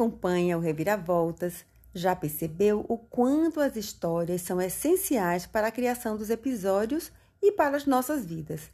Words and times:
acompanha 0.00 0.56
o 0.56 0.60
Reviravoltas 0.62 1.62
já 1.92 2.16
percebeu 2.16 2.86
o 2.88 2.96
quanto 2.96 3.60
as 3.60 3.76
histórias 3.76 4.40
são 4.40 4.58
essenciais 4.58 5.44
para 5.44 5.66
a 5.66 5.70
criação 5.70 6.16
dos 6.16 6.30
episódios 6.30 7.12
e 7.42 7.52
para 7.52 7.76
as 7.76 7.84
nossas 7.84 8.24
vidas. 8.24 8.70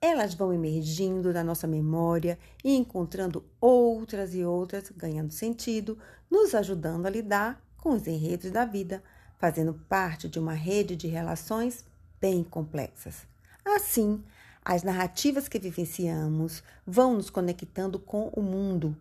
Elas 0.00 0.34
vão 0.34 0.52
emergindo 0.52 1.32
da 1.32 1.42
nossa 1.42 1.66
memória 1.66 2.38
e 2.62 2.76
encontrando 2.76 3.44
outras 3.60 4.36
e 4.36 4.44
outras, 4.44 4.92
ganhando 4.96 5.32
sentido, 5.32 5.98
nos 6.30 6.54
ajudando 6.54 7.06
a 7.06 7.10
lidar 7.10 7.60
com 7.76 7.94
os 7.94 8.06
enredos 8.06 8.52
da 8.52 8.64
vida, 8.64 9.02
fazendo 9.36 9.74
parte 9.88 10.28
de 10.28 10.38
uma 10.38 10.52
rede 10.52 10.94
de 10.94 11.08
relações 11.08 11.84
bem 12.20 12.44
complexas. 12.44 13.26
Assim, 13.64 14.22
as 14.64 14.84
narrativas 14.84 15.48
que 15.48 15.58
vivenciamos 15.58 16.62
vão 16.86 17.14
nos 17.14 17.30
conectando 17.30 17.98
com 17.98 18.28
o 18.28 18.40
mundo. 18.40 18.96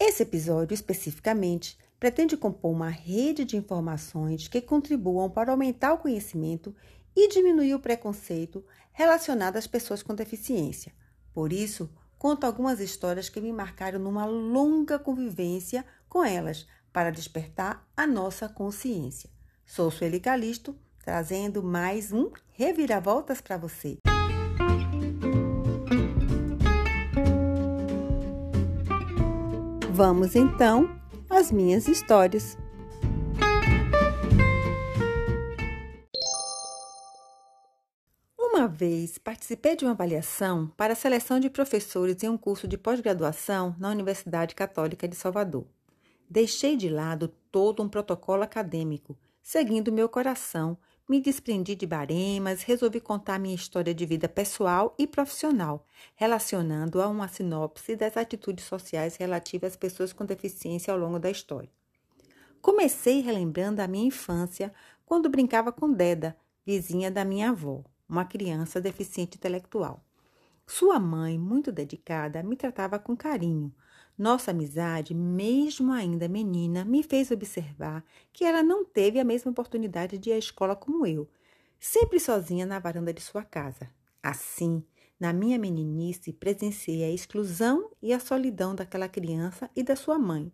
Esse 0.00 0.22
episódio, 0.22 0.74
especificamente, 0.74 1.76
pretende 1.98 2.36
compor 2.36 2.70
uma 2.70 2.88
rede 2.88 3.44
de 3.44 3.56
informações 3.56 4.46
que 4.46 4.60
contribuam 4.60 5.28
para 5.28 5.50
aumentar 5.50 5.92
o 5.92 5.98
conhecimento 5.98 6.72
e 7.16 7.28
diminuir 7.28 7.74
o 7.74 7.80
preconceito 7.80 8.64
relacionado 8.92 9.56
às 9.56 9.66
pessoas 9.66 10.00
com 10.00 10.14
deficiência. 10.14 10.92
Por 11.34 11.52
isso, 11.52 11.90
conto 12.16 12.44
algumas 12.44 12.78
histórias 12.78 13.28
que 13.28 13.40
me 13.40 13.52
marcaram 13.52 13.98
numa 13.98 14.24
longa 14.24 15.00
convivência 15.00 15.84
com 16.08 16.24
elas 16.24 16.64
para 16.92 17.10
despertar 17.10 17.84
a 17.96 18.06
nossa 18.06 18.48
consciência. 18.48 19.28
Sou 19.66 19.90
Sueli 19.90 20.20
Calisto, 20.20 20.78
trazendo 21.04 21.60
mais 21.60 22.12
um 22.12 22.30
Reviravoltas 22.52 23.40
para 23.40 23.56
você. 23.56 23.98
Vamos 29.98 30.36
então 30.36 30.88
às 31.28 31.50
minhas 31.50 31.88
histórias. 31.88 32.56
Uma 38.38 38.68
vez 38.68 39.18
participei 39.18 39.74
de 39.74 39.84
uma 39.84 39.90
avaliação 39.90 40.68
para 40.76 40.92
a 40.92 40.96
seleção 40.96 41.40
de 41.40 41.50
professores 41.50 42.22
em 42.22 42.28
um 42.28 42.38
curso 42.38 42.68
de 42.68 42.78
pós-graduação 42.78 43.74
na 43.76 43.90
Universidade 43.90 44.54
Católica 44.54 45.08
de 45.08 45.16
Salvador. 45.16 45.66
Deixei 46.30 46.76
de 46.76 46.88
lado 46.88 47.34
todo 47.50 47.82
um 47.82 47.88
protocolo 47.88 48.44
acadêmico, 48.44 49.18
seguindo 49.42 49.90
meu 49.90 50.08
coração 50.08 50.78
me 51.08 51.20
desprendi 51.20 51.74
de 51.74 51.86
baremas, 51.86 52.62
resolvi 52.62 53.00
contar 53.00 53.38
minha 53.38 53.54
história 53.54 53.94
de 53.94 54.04
vida 54.04 54.28
pessoal 54.28 54.94
e 54.98 55.06
profissional, 55.06 55.86
relacionando 56.14 57.00
a 57.00 57.08
uma 57.08 57.26
sinopse 57.28 57.96
das 57.96 58.14
atitudes 58.16 58.66
sociais 58.66 59.16
relativas 59.16 59.72
às 59.72 59.76
pessoas 59.76 60.12
com 60.12 60.26
deficiência 60.26 60.92
ao 60.92 61.00
longo 61.00 61.18
da 61.18 61.30
história. 61.30 61.70
Comecei 62.60 63.20
relembrando 63.20 63.80
a 63.80 63.88
minha 63.88 64.06
infância, 64.06 64.70
quando 65.06 65.30
brincava 65.30 65.72
com 65.72 65.90
Deda, 65.90 66.36
vizinha 66.66 67.10
da 67.10 67.24
minha 67.24 67.50
avó, 67.50 67.82
uma 68.06 68.26
criança 68.26 68.78
deficiente 68.78 69.38
intelectual. 69.38 70.04
Sua 70.66 71.00
mãe, 71.00 71.38
muito 71.38 71.72
dedicada, 71.72 72.42
me 72.42 72.54
tratava 72.54 72.98
com 72.98 73.16
carinho, 73.16 73.72
nossa 74.18 74.50
amizade, 74.50 75.14
mesmo 75.14 75.92
ainda 75.92 76.26
menina, 76.26 76.84
me 76.84 77.04
fez 77.04 77.30
observar 77.30 78.04
que 78.32 78.44
ela 78.44 78.64
não 78.64 78.84
teve 78.84 79.20
a 79.20 79.24
mesma 79.24 79.52
oportunidade 79.52 80.18
de 80.18 80.30
ir 80.30 80.32
à 80.32 80.38
escola 80.38 80.74
como 80.74 81.06
eu, 81.06 81.28
sempre 81.78 82.18
sozinha 82.18 82.66
na 82.66 82.80
varanda 82.80 83.12
de 83.12 83.20
sua 83.20 83.44
casa. 83.44 83.88
Assim, 84.20 84.82
na 85.20 85.32
minha 85.32 85.56
meninice, 85.56 86.32
presenciei 86.32 87.04
a 87.04 87.10
exclusão 87.10 87.92
e 88.02 88.12
a 88.12 88.18
solidão 88.18 88.74
daquela 88.74 89.08
criança 89.08 89.70
e 89.76 89.84
da 89.84 89.94
sua 89.94 90.18
mãe. 90.18 90.52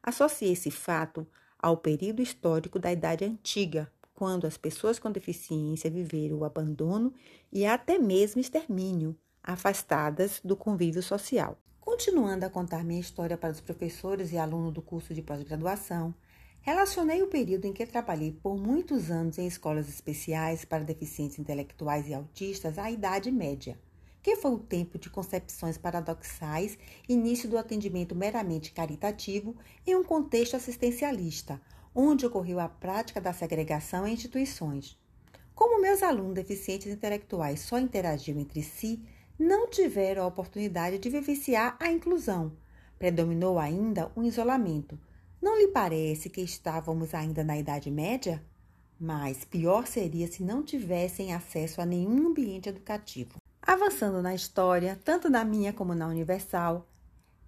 Associei 0.00 0.52
esse 0.52 0.70
fato 0.70 1.26
ao 1.58 1.76
período 1.76 2.22
histórico 2.22 2.78
da 2.78 2.92
Idade 2.92 3.24
Antiga, 3.24 3.92
quando 4.14 4.46
as 4.46 4.56
pessoas 4.56 5.00
com 5.00 5.10
deficiência 5.10 5.90
viveram 5.90 6.38
o 6.38 6.44
abandono 6.44 7.12
e 7.52 7.66
até 7.66 7.98
mesmo 7.98 8.40
extermínio, 8.40 9.18
afastadas 9.42 10.40
do 10.44 10.56
convívio 10.56 11.02
social. 11.02 11.58
Continuando 12.00 12.46
a 12.46 12.48
contar 12.48 12.82
minha 12.82 12.98
história 12.98 13.36
para 13.36 13.52
os 13.52 13.60
professores 13.60 14.32
e 14.32 14.38
alunos 14.38 14.72
do 14.72 14.80
curso 14.80 15.12
de 15.12 15.20
pós-graduação, 15.20 16.14
relacionei 16.62 17.22
o 17.22 17.26
período 17.26 17.66
em 17.66 17.74
que 17.74 17.84
trabalhei 17.84 18.32
por 18.32 18.56
muitos 18.56 19.10
anos 19.10 19.36
em 19.36 19.46
escolas 19.46 19.86
especiais 19.86 20.64
para 20.64 20.82
deficientes 20.82 21.38
intelectuais 21.38 22.08
e 22.08 22.14
autistas 22.14 22.78
à 22.78 22.90
Idade 22.90 23.30
Média, 23.30 23.78
que 24.22 24.34
foi 24.36 24.52
o 24.52 24.58
tempo 24.58 24.98
de 24.98 25.10
concepções 25.10 25.76
paradoxais, 25.76 26.78
início 27.06 27.46
do 27.50 27.58
atendimento 27.58 28.14
meramente 28.14 28.72
caritativo 28.72 29.54
em 29.86 29.94
um 29.94 30.02
contexto 30.02 30.56
assistencialista, 30.56 31.60
onde 31.94 32.24
ocorreu 32.24 32.60
a 32.60 32.68
prática 32.70 33.20
da 33.20 33.34
segregação 33.34 34.06
em 34.06 34.14
instituições. 34.14 34.98
Como 35.54 35.82
meus 35.82 36.02
alunos 36.02 36.32
deficientes 36.32 36.86
intelectuais 36.86 37.60
só 37.60 37.78
interagiam 37.78 38.38
entre 38.38 38.62
si, 38.62 39.02
não 39.40 39.66
tiveram 39.66 40.22
a 40.22 40.26
oportunidade 40.26 40.98
de 40.98 41.08
vivenciar 41.08 41.74
a 41.80 41.90
inclusão. 41.90 42.52
Predominou 42.98 43.58
ainda 43.58 44.12
o 44.14 44.22
isolamento. 44.22 44.98
Não 45.40 45.58
lhe 45.58 45.68
parece 45.68 46.28
que 46.28 46.42
estávamos 46.42 47.14
ainda 47.14 47.42
na 47.42 47.56
Idade 47.56 47.90
Média? 47.90 48.44
Mas 49.00 49.42
pior 49.42 49.86
seria 49.86 50.30
se 50.30 50.42
não 50.42 50.62
tivessem 50.62 51.32
acesso 51.32 51.80
a 51.80 51.86
nenhum 51.86 52.28
ambiente 52.28 52.68
educativo. 52.68 53.36
Avançando 53.62 54.20
na 54.20 54.34
história, 54.34 55.00
tanto 55.02 55.30
na 55.30 55.42
minha 55.42 55.72
como 55.72 55.94
na 55.94 56.06
Universal, 56.06 56.86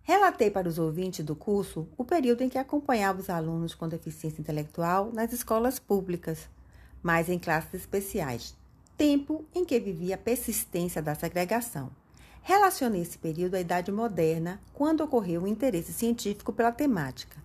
relatei 0.01 0.51
para 0.51 0.69
os 0.69 0.79
ouvintes 0.79 1.23
do 1.23 1.37
curso 1.37 1.87
o 1.99 2.07
período 2.07 2.41
em 2.41 2.49
que 2.49 2.57
acompanhava 2.57 3.21
os 3.21 3.29
alunos 3.29 3.75
com 3.75 3.87
deficiência 3.87 4.41
intelectual 4.41 5.13
nas 5.13 5.31
escolas 5.31 5.79
públicas, 5.79 6.49
mas 7.03 7.29
em 7.29 7.39
classes 7.39 7.75
especiais, 7.75 8.57
tempo 9.03 9.45
em 9.53 9.65
que 9.65 9.81
vivia 9.81 10.15
a 10.15 10.19
persistência 10.19 11.03
da 11.03 11.13
segregação. 11.17 11.91
Relacionei 12.41 13.03
esse 13.03 13.19
período 13.19 13.57
à 13.57 13.61
Idade 13.61 13.91
Moderna, 13.91 14.63
quando 14.73 15.01
ocorreu 15.01 15.43
o 15.43 15.49
interesse 15.49 15.93
científico 15.93 16.53
pela 16.53 16.71
temática. 16.71 17.37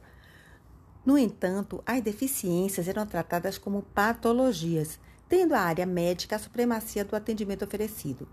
No 1.04 1.18
entanto, 1.18 1.82
as 1.84 2.00
deficiências 2.00 2.88
eram 2.88 3.08
tratadas 3.08 3.58
como 3.58 3.82
patologias, 3.82 5.00
tendo 5.28 5.56
a 5.56 5.62
área 5.62 5.88
médica 5.88 6.36
a 6.36 6.40
supremacia 6.40 7.04
do 7.04 7.16
atendimento 7.16 7.66
oferecido. 7.66 8.28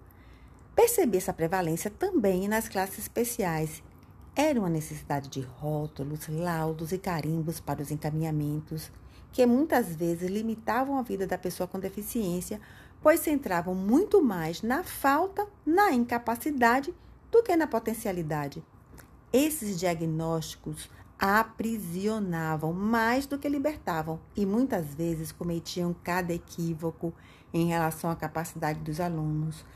Percebi 0.77 1.17
essa 1.17 1.33
prevalência 1.33 1.91
também 1.91 2.47
nas 2.47 2.69
classes 2.69 2.99
especiais. 2.99 3.83
Era 4.37 4.61
uma 4.61 4.69
necessidade 4.69 5.31
de 5.31 5.41
rótulos, 5.41 6.29
laudos 6.29 6.93
e 6.93 6.99
carimbos 6.99 7.59
para 7.59 7.81
os 7.81 7.91
encaminhamentos, 7.91 8.93
que 9.33 9.47
muitas 9.47 9.97
vezes 9.97 10.31
limitavam 10.31 10.99
a 10.99 11.03
vida 11.03 11.27
da 11.27 11.39
pessoa 11.39 11.67
com 11.67 11.81
deficiência 11.81 12.61
pois 13.05 13.21
centravam 13.21 13.75
muito 13.75 14.23
mais 14.23 14.63
na 14.63 14.83
falta, 14.83 15.47
na 15.67 15.93
incapacidade, 15.93 16.95
do 17.31 17.43
que 17.43 17.55
na 17.55 17.67
potencialidade. 17.67 18.65
Esses 19.31 19.79
diagnósticos 19.79 20.89
aprisionavam 21.19 22.73
mais 22.73 23.27
do 23.27 23.39
que 23.39 23.47
libertavam 23.47 24.19
e 24.35 24.47
muitas 24.47 24.95
vezes 24.95 25.31
cometiam 25.31 25.95
cada 26.03 26.33
equívoco 26.33 27.13
em 27.53 27.67
relação 27.67 28.09
à 28.09 28.17
capacidade 28.17 28.81
dos 28.81 28.99
alunos. 28.99 29.67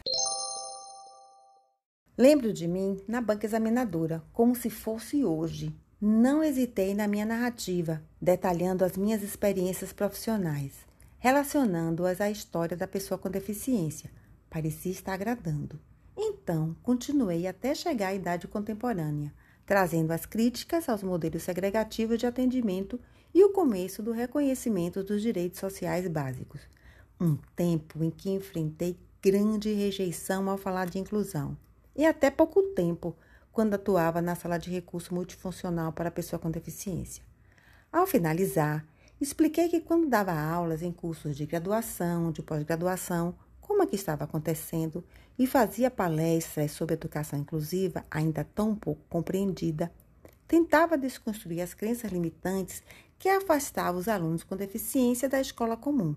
Lembro 2.17 2.51
de 2.51 2.67
mim 2.67 2.99
na 3.07 3.21
banca 3.21 3.45
examinadora, 3.45 4.25
como 4.33 4.57
se 4.57 4.71
fosse 4.71 5.23
hoje. 5.23 5.79
Não 6.01 6.43
hesitei 6.43 6.95
na 6.95 7.07
minha 7.07 7.27
narrativa, 7.27 8.03
detalhando 8.23 8.87
as 8.87 8.97
minhas 8.97 9.23
experiências 9.23 9.93
profissionais 9.93 10.88
relacionando-as 11.19 12.21
à 12.21 12.31
história 12.31 12.77
da 12.77 12.87
pessoa 12.87 13.19
com 13.19 13.31
deficiência. 13.31 14.11
Parecia 14.49 14.93
estar 14.93 15.15
agradando. 15.15 15.81
Então, 16.17 16.75
continuei 16.83 17.47
até 17.47 17.75
chegar 17.75 18.09
à 18.09 18.15
idade 18.15 18.49
contemporânea, 18.49 19.33
trazendo 19.67 20.13
as 20.13 20.27
críticas 20.27 20.89
aos 20.89 21.03
modelos 21.03 21.43
segregativos 21.43 22.19
de 22.19 22.27
atendimento 22.27 22.99
e 23.35 23.45
o 23.45 23.53
começo 23.53 24.03
do 24.03 24.13
reconhecimento 24.13 25.03
dos 25.03 25.23
direitos 25.23 25.61
sociais 25.61 26.09
básicos. 26.09 26.61
Um 27.21 27.37
tempo 27.55 28.03
em 28.03 28.11
que 28.11 28.31
enfrentei 28.31 28.99
grande 29.23 29.73
rejeição 29.73 30.49
ao 30.49 30.57
falar 30.57 30.89
de 30.89 30.99
inclusão. 30.99 31.57
E 31.95 32.07
até 32.07 32.31
pouco 32.31 32.63
tempo, 32.63 33.17
quando 33.53 33.75
atuava 33.75 34.23
na 34.23 34.35
sala 34.35 34.57
de 34.57 34.71
recurso 34.71 35.13
multifuncional 35.13 35.93
para 35.93 36.11
pessoa 36.11 36.39
com 36.39 36.51
deficiência. 36.51 37.23
Ao 37.93 38.07
finalizar, 38.07 38.87
Expliquei 39.21 39.69
que 39.69 39.81
quando 39.81 40.09
dava 40.09 40.33
aulas 40.33 40.81
em 40.81 40.93
cursos 40.93 41.37
de 41.37 41.45
graduação, 41.45 42.31
de 42.31 42.41
pós-graduação, 42.41 43.35
como 43.61 43.83
aqui 43.83 43.97
estava 43.97 44.25
acontecendo, 44.25 45.05
e 45.37 45.47
fazia 45.47 45.91
palestras 45.91 46.71
sobre 46.73 46.95
educação 46.95 47.39
inclusiva, 47.39 48.05
ainda 48.11 48.45
tão 48.45 48.75
pouco 48.75 49.03
compreendida, 49.09 49.93
tentava 50.47 50.97
desconstruir 50.97 51.61
as 51.61 51.75
crenças 51.75 52.11
limitantes 52.11 52.83
que 53.19 53.29
afastavam 53.29 54.01
os 54.01 54.09
alunos 54.09 54.45
com 54.45 54.57
deficiência 54.57 55.29
da 55.29 55.41
escola 55.41 55.77
comum. 55.77 56.15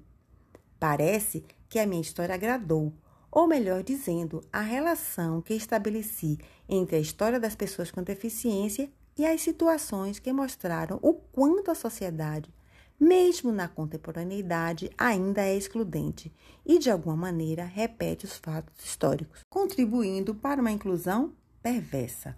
Parece 0.80 1.44
que 1.68 1.80
a 1.80 1.86
minha 1.88 2.02
história 2.02 2.36
agradou, 2.36 2.94
ou 3.32 3.48
melhor 3.48 3.82
dizendo, 3.82 4.44
a 4.52 4.62
relação 4.62 5.42
que 5.42 5.54
estabeleci 5.54 6.38
entre 6.70 6.98
a 6.98 7.00
história 7.00 7.40
das 7.40 7.56
pessoas 7.56 7.90
com 7.90 8.04
deficiência 8.04 8.92
e 9.18 9.26
as 9.26 9.42
situações 9.42 10.20
que 10.20 10.32
mostraram 10.32 11.00
o 11.02 11.14
quanto 11.14 11.72
a 11.72 11.76
sociedade, 11.76 12.54
mesmo 13.02 13.52
na 13.52 13.68
contemporaneidade, 13.68 14.92
ainda 14.96 15.42
é 15.42 15.58
excludente 15.58 16.32
e, 16.64 16.78
de 16.78 16.92
alguma 16.92 17.16
maneira, 17.16 17.66
repete 17.66 18.26
os 18.26 18.38
fatos 18.38 18.86
históricos, 18.86 19.44
contribuindo 19.50 20.36
para 20.36 20.62
uma 20.62 20.70
inclusão 20.70 21.34
perversa. 21.64 22.38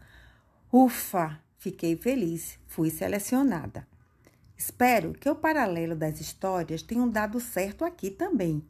Ufa! 0.71 1.37
Fiquei 1.57 1.97
feliz, 1.97 2.57
fui 2.65 2.89
selecionada. 2.89 3.85
Espero 4.57 5.13
que 5.13 5.29
o 5.29 5.35
paralelo 5.35 5.95
das 5.95 6.21
histórias 6.21 6.81
tenha 6.81 7.05
dado 7.07 7.39
certo 7.41 7.83
aqui 7.83 8.09
também. 8.09 8.63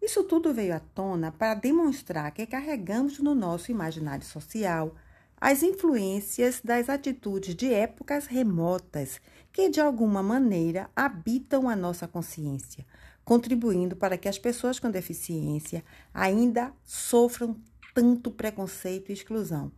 Isso 0.00 0.24
tudo 0.24 0.52
veio 0.52 0.74
à 0.74 0.80
tona 0.80 1.32
para 1.32 1.54
demonstrar 1.54 2.30
que 2.32 2.46
carregamos 2.46 3.18
no 3.18 3.34
nosso 3.34 3.70
imaginário 3.70 4.24
social 4.24 4.94
as 5.40 5.62
influências 5.62 6.60
das 6.62 6.90
atitudes 6.90 7.54
de 7.54 7.72
épocas 7.72 8.26
remotas 8.26 9.20
que, 9.50 9.70
de 9.70 9.80
alguma 9.80 10.22
maneira, 10.22 10.90
habitam 10.94 11.66
a 11.66 11.74
nossa 11.74 12.06
consciência, 12.06 12.84
contribuindo 13.24 13.96
para 13.96 14.18
que 14.18 14.28
as 14.28 14.38
pessoas 14.38 14.78
com 14.78 14.90
deficiência 14.90 15.82
ainda 16.12 16.74
sofram 16.84 17.56
tanto 17.94 18.30
preconceito 18.30 19.08
e 19.08 19.14
exclusão, 19.14 19.72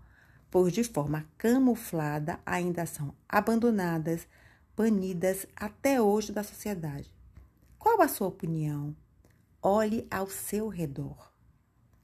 pois 0.51 0.73
de 0.73 0.83
forma 0.83 1.27
camuflada 1.39 2.41
ainda 2.45 2.85
são 2.85 3.15
abandonadas, 3.29 4.27
banidas 4.77 5.47
até 5.55 6.03
hoje 6.03 6.33
da 6.33 6.43
sociedade. 6.43 7.11
Qual 7.79 8.03
a 8.03 8.09
sua 8.09 8.27
opinião? 8.27 8.97
Olhe 9.63 10.09
ao 10.11 10.29
seu 10.29 10.69
redor. 10.69 11.33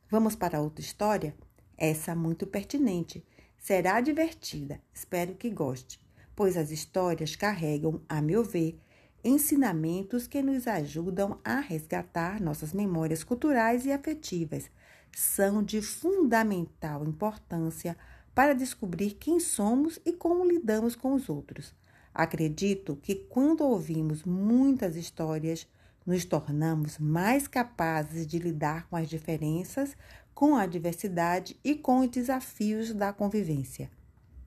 Vamos 0.08 0.37
para 0.37 0.60
outra 0.60 0.81
história? 0.81 1.34
Essa 1.76 2.14
muito 2.14 2.46
pertinente. 2.46 3.25
Será 3.69 4.00
divertida. 4.00 4.81
Espero 4.94 5.35
que 5.35 5.50
goste, 5.50 6.00
pois 6.35 6.56
as 6.56 6.70
histórias 6.70 7.37
carregam, 7.37 8.00
a 8.09 8.23
meu 8.23 8.43
ver, 8.43 8.81
ensinamentos 9.23 10.26
que 10.26 10.41
nos 10.41 10.67
ajudam 10.67 11.38
a 11.44 11.61
resgatar 11.61 12.41
nossas 12.41 12.73
memórias 12.73 13.23
culturais 13.23 13.85
e 13.85 13.93
afetivas. 13.93 14.70
São 15.15 15.62
de 15.62 15.82
fundamental 15.82 17.05
importância 17.05 17.94
para 18.35 18.55
descobrir 18.55 19.19
quem 19.20 19.38
somos 19.38 20.00
e 20.03 20.15
como 20.15 20.49
lidamos 20.49 20.97
com 20.97 21.12
os 21.12 21.29
outros. 21.29 21.75
Acredito 22.15 22.97
que 22.97 23.17
quando 23.17 23.61
ouvimos 23.61 24.25
muitas 24.25 24.97
histórias, 24.97 25.69
nos 26.06 26.25
tornamos 26.25 26.97
mais 26.97 27.47
capazes 27.47 28.26
de 28.26 28.38
lidar 28.38 28.88
com 28.88 28.97
as 28.97 29.11
diferenças, 29.11 29.94
com 30.38 30.55
a 30.55 30.67
diversidade 30.67 31.58
e 31.64 31.75
com 31.75 31.99
os 31.99 32.08
desafios 32.08 32.94
da 32.94 33.12
convivência. 33.12 33.90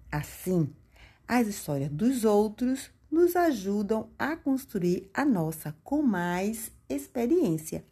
Assim, 0.10 0.74
as 1.28 1.48
histórias 1.48 1.92
dos 1.92 2.24
outros 2.24 2.90
nos 3.12 3.36
ajudam 3.36 4.10
a 4.18 4.38
construir 4.38 5.10
a 5.14 5.26
nossa 5.26 5.76
com 5.84 6.02
mais 6.02 6.72
experiência. 6.88 7.84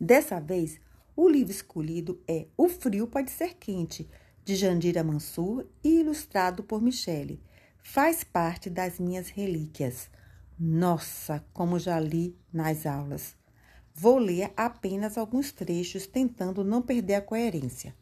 Dessa 0.00 0.40
vez, 0.40 0.80
o 1.14 1.28
livro 1.28 1.52
escolhido 1.52 2.20
é 2.26 2.48
O 2.56 2.68
Frio 2.68 3.06
Pode 3.06 3.30
Ser 3.30 3.54
Quente, 3.54 4.10
de 4.44 4.56
Jandira 4.56 5.04
Mansur 5.04 5.68
e 5.84 6.00
ilustrado 6.00 6.64
por 6.64 6.82
Michele. 6.82 7.40
Faz 7.80 8.24
parte 8.24 8.68
das 8.68 8.98
minhas 8.98 9.28
relíquias. 9.28 10.10
Nossa, 10.58 11.44
como 11.52 11.78
já 11.78 12.00
li 12.00 12.36
nas 12.52 12.86
aulas. 12.86 13.38
Vou 14.02 14.16
ler 14.16 14.50
apenas 14.56 15.18
alguns 15.18 15.52
trechos 15.52 16.06
tentando 16.06 16.64
não 16.64 16.80
perder 16.80 17.16
a 17.16 17.20
coerência. 17.20 17.94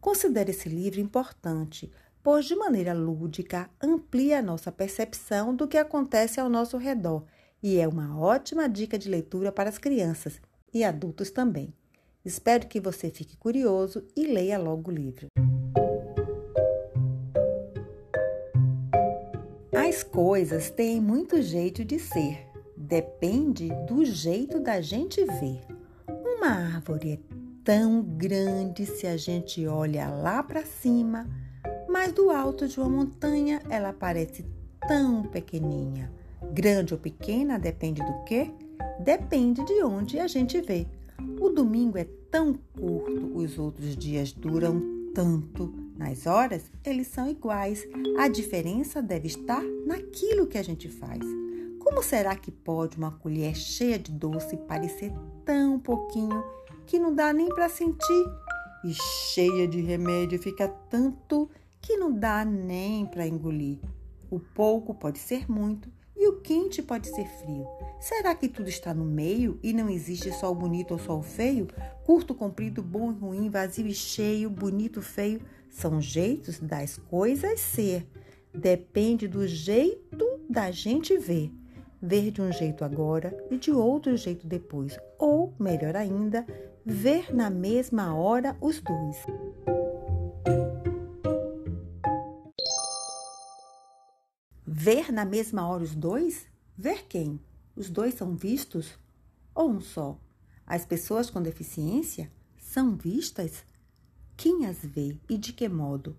Considere 0.00 0.50
esse 0.50 0.66
livro 0.66 0.98
importante, 0.98 1.92
pois 2.22 2.46
de 2.46 2.56
maneira 2.56 2.94
lúdica 2.94 3.68
amplia 3.78 4.38
a 4.38 4.42
nossa 4.42 4.72
percepção 4.72 5.54
do 5.54 5.68
que 5.68 5.76
acontece 5.76 6.40
ao 6.40 6.48
nosso 6.48 6.78
redor 6.78 7.26
e 7.62 7.78
é 7.78 7.86
uma 7.86 8.18
ótima 8.18 8.66
dica 8.66 8.98
de 8.98 9.10
leitura 9.10 9.52
para 9.52 9.68
as 9.68 9.76
crianças 9.76 10.40
e 10.72 10.82
adultos 10.82 11.30
também. 11.30 11.74
Espero 12.24 12.66
que 12.66 12.80
você 12.80 13.10
fique 13.10 13.36
curioso 13.36 14.02
e 14.16 14.26
leia 14.26 14.58
logo 14.58 14.90
o 14.90 14.94
livro. 14.94 15.26
As 19.70 20.02
coisas 20.02 20.70
têm 20.70 20.98
muito 20.98 21.42
jeito 21.42 21.84
de 21.84 21.98
ser. 21.98 22.51
Depende 22.92 23.70
do 23.88 24.04
jeito 24.04 24.60
da 24.60 24.82
gente 24.82 25.24
ver. 25.24 25.62
Uma 26.06 26.48
árvore 26.48 27.12
é 27.12 27.18
tão 27.64 28.02
grande 28.02 28.84
se 28.84 29.06
a 29.06 29.16
gente 29.16 29.66
olha 29.66 30.10
lá 30.10 30.42
para 30.42 30.62
cima, 30.66 31.26
mas 31.88 32.12
do 32.12 32.28
alto 32.28 32.68
de 32.68 32.78
uma 32.78 32.90
montanha 32.90 33.62
ela 33.70 33.94
parece 33.94 34.44
tão 34.86 35.22
pequeninha. 35.22 36.12
Grande 36.52 36.92
ou 36.92 37.00
pequena 37.00 37.58
depende 37.58 38.04
do 38.04 38.24
quê? 38.24 38.50
Depende 39.02 39.64
de 39.64 39.82
onde 39.82 40.18
a 40.18 40.26
gente 40.26 40.60
vê. 40.60 40.86
O 41.40 41.48
domingo 41.48 41.96
é 41.96 42.06
tão 42.30 42.52
curto, 42.78 43.32
os 43.34 43.58
outros 43.58 43.96
dias 43.96 44.32
duram 44.32 44.82
tanto. 45.14 45.72
Nas 45.96 46.26
horas, 46.26 46.70
eles 46.84 47.06
são 47.06 47.26
iguais. 47.26 47.88
A 48.18 48.28
diferença 48.28 49.00
deve 49.00 49.28
estar 49.28 49.62
naquilo 49.86 50.46
que 50.46 50.58
a 50.58 50.62
gente 50.62 50.90
faz. 50.90 51.24
Como 51.92 52.02
será 52.02 52.34
que 52.34 52.50
pode 52.50 52.96
uma 52.96 53.10
colher 53.10 53.54
cheia 53.54 53.98
de 53.98 54.10
doce 54.10 54.56
parecer 54.56 55.12
tão 55.44 55.78
pouquinho 55.78 56.42
que 56.86 56.98
não 56.98 57.14
dá 57.14 57.34
nem 57.34 57.50
para 57.50 57.68
sentir? 57.68 58.24
E 58.82 58.94
cheia 58.94 59.68
de 59.68 59.78
remédio 59.82 60.38
fica 60.38 60.68
tanto 60.88 61.50
que 61.82 61.98
não 61.98 62.10
dá 62.10 62.46
nem 62.46 63.04
para 63.04 63.26
engolir. 63.26 63.78
O 64.30 64.40
pouco 64.40 64.94
pode 64.94 65.18
ser 65.18 65.50
muito 65.50 65.92
e 66.16 66.26
o 66.28 66.40
quente 66.40 66.80
pode 66.80 67.08
ser 67.08 67.26
frio. 67.26 67.66
Será 68.00 68.34
que 68.34 68.48
tudo 68.48 68.70
está 68.70 68.94
no 68.94 69.04
meio 69.04 69.60
e 69.62 69.74
não 69.74 69.90
existe 69.90 70.32
só 70.32 70.50
o 70.50 70.54
bonito 70.54 70.92
ou 70.92 70.98
só 70.98 71.18
o 71.18 71.22
feio? 71.22 71.68
Curto, 72.06 72.34
comprido, 72.34 72.82
bom 72.82 73.12
e 73.12 73.14
ruim, 73.16 73.50
vazio 73.50 73.86
e 73.86 73.94
cheio, 73.94 74.48
bonito, 74.48 75.02
feio? 75.02 75.42
São 75.68 76.00
jeitos 76.00 76.58
das 76.58 76.96
coisas 76.96 77.60
ser. 77.60 78.08
Depende 78.54 79.28
do 79.28 79.46
jeito 79.46 80.40
da 80.48 80.70
gente 80.70 81.18
ver. 81.18 81.52
Ver 82.04 82.32
de 82.32 82.42
um 82.42 82.50
jeito 82.50 82.84
agora 82.84 83.32
e 83.48 83.56
de 83.56 83.70
outro 83.70 84.16
jeito 84.16 84.44
depois. 84.44 84.98
Ou, 85.20 85.54
melhor 85.56 85.94
ainda, 85.94 86.44
ver 86.84 87.32
na 87.32 87.48
mesma 87.48 88.12
hora 88.12 88.56
os 88.60 88.80
dois. 88.80 89.16
Ver 94.66 95.12
na 95.12 95.24
mesma 95.24 95.68
hora 95.68 95.84
os 95.84 95.94
dois? 95.94 96.44
Ver 96.76 97.06
quem? 97.06 97.38
Os 97.76 97.88
dois 97.88 98.14
são 98.14 98.34
vistos? 98.34 98.98
Ou 99.54 99.70
um 99.70 99.80
só? 99.80 100.18
As 100.66 100.84
pessoas 100.84 101.30
com 101.30 101.40
deficiência 101.40 102.32
são 102.58 102.96
vistas? 102.96 103.64
Quem 104.36 104.66
as 104.66 104.78
vê 104.78 105.16
e 105.30 105.38
de 105.38 105.52
que 105.52 105.68
modo? 105.68 106.16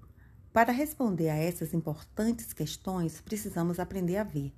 Para 0.53 0.72
responder 0.72 1.27
a 1.27 1.36
essas 1.36 1.74
importantes 1.74 2.53
questões, 2.53 3.19
precisamos 3.19 3.79
aprender 3.79 4.15
a 4.15 4.24
ver, 4.24 4.53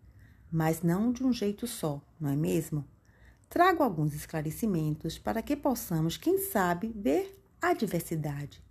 mas 0.51 0.81
não 0.81 1.11
de 1.11 1.23
um 1.23 1.33
jeito 1.33 1.67
só, 1.67 2.01
não 2.19 2.29
é 2.29 2.35
mesmo? 2.35 2.85
Trago 3.49 3.83
alguns 3.83 4.13
esclarecimentos 4.13 5.17
para 5.17 5.41
que 5.41 5.55
possamos, 5.55 6.17
quem 6.17 6.39
sabe, 6.39 6.91
ver 6.95 7.39
a 7.61 7.73
diversidade. 7.73 8.63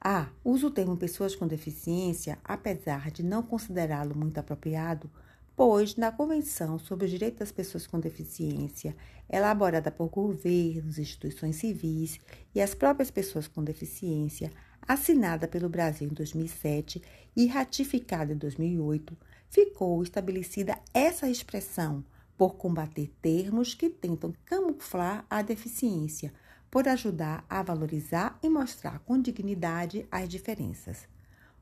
Ah, 0.00 0.28
uso 0.44 0.68
o 0.68 0.70
termo 0.70 0.96
pessoas 0.96 1.34
com 1.34 1.46
deficiência, 1.46 2.38
apesar 2.44 3.10
de 3.10 3.22
não 3.22 3.42
considerá-lo 3.42 4.16
muito 4.16 4.38
apropriado, 4.38 5.10
pois 5.56 5.96
na 5.96 6.12
Convenção 6.12 6.78
sobre 6.78 7.06
os 7.06 7.10
Direitos 7.10 7.40
das 7.40 7.50
Pessoas 7.50 7.84
com 7.84 7.98
Deficiência, 7.98 8.94
elaborada 9.28 9.90
por 9.90 10.08
governos, 10.08 10.98
instituições 10.98 11.56
civis 11.56 12.20
e 12.54 12.60
as 12.60 12.74
próprias 12.74 13.10
pessoas 13.10 13.48
com 13.48 13.64
deficiência, 13.64 14.52
assinada 14.86 15.48
pelo 15.48 15.68
Brasil 15.68 16.08
em 16.08 16.14
2007 16.14 17.02
e 17.36 17.46
ratificada 17.46 18.32
em 18.32 18.36
2008, 18.36 19.16
ficou 19.50 20.02
estabelecida 20.02 20.78
essa 20.92 21.28
expressão 21.28 22.04
por 22.36 22.54
combater 22.54 23.10
termos 23.20 23.74
que 23.74 23.90
tentam 23.90 24.32
camuflar 24.44 25.26
a 25.28 25.42
deficiência, 25.42 26.32
por 26.70 26.86
ajudar 26.86 27.44
a 27.48 27.62
valorizar 27.62 28.38
e 28.42 28.48
mostrar 28.48 29.00
com 29.00 29.20
dignidade 29.20 30.06
as 30.10 30.28
diferenças. 30.28 31.08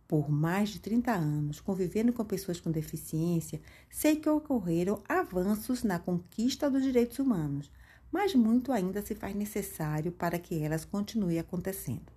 Por 0.07 0.31
mais 0.31 0.69
de 0.69 0.79
30 0.79 1.13
anos, 1.13 1.61
convivendo 1.61 2.13
com 2.13 2.25
pessoas 2.25 2.61
com 2.61 2.71
deficiência, 2.71 3.61
sei 3.91 4.17
que 4.17 4.29
ocorreram 4.29 5.03
avanços 5.09 5.83
na 5.83 5.99
conquista 5.99 6.71
dos 6.71 6.83
direitos 6.83 7.19
humanos, 7.19 7.71
mas 8.13 8.35
muito 8.35 8.71
ainda 8.71 9.03
se 9.03 9.15
faz 9.15 9.35
necessário 9.35 10.13
para 10.13 10.39
que 10.39 10.63
elas 10.63 10.85
continuem 10.85 11.39
acontecendo. 11.39 12.13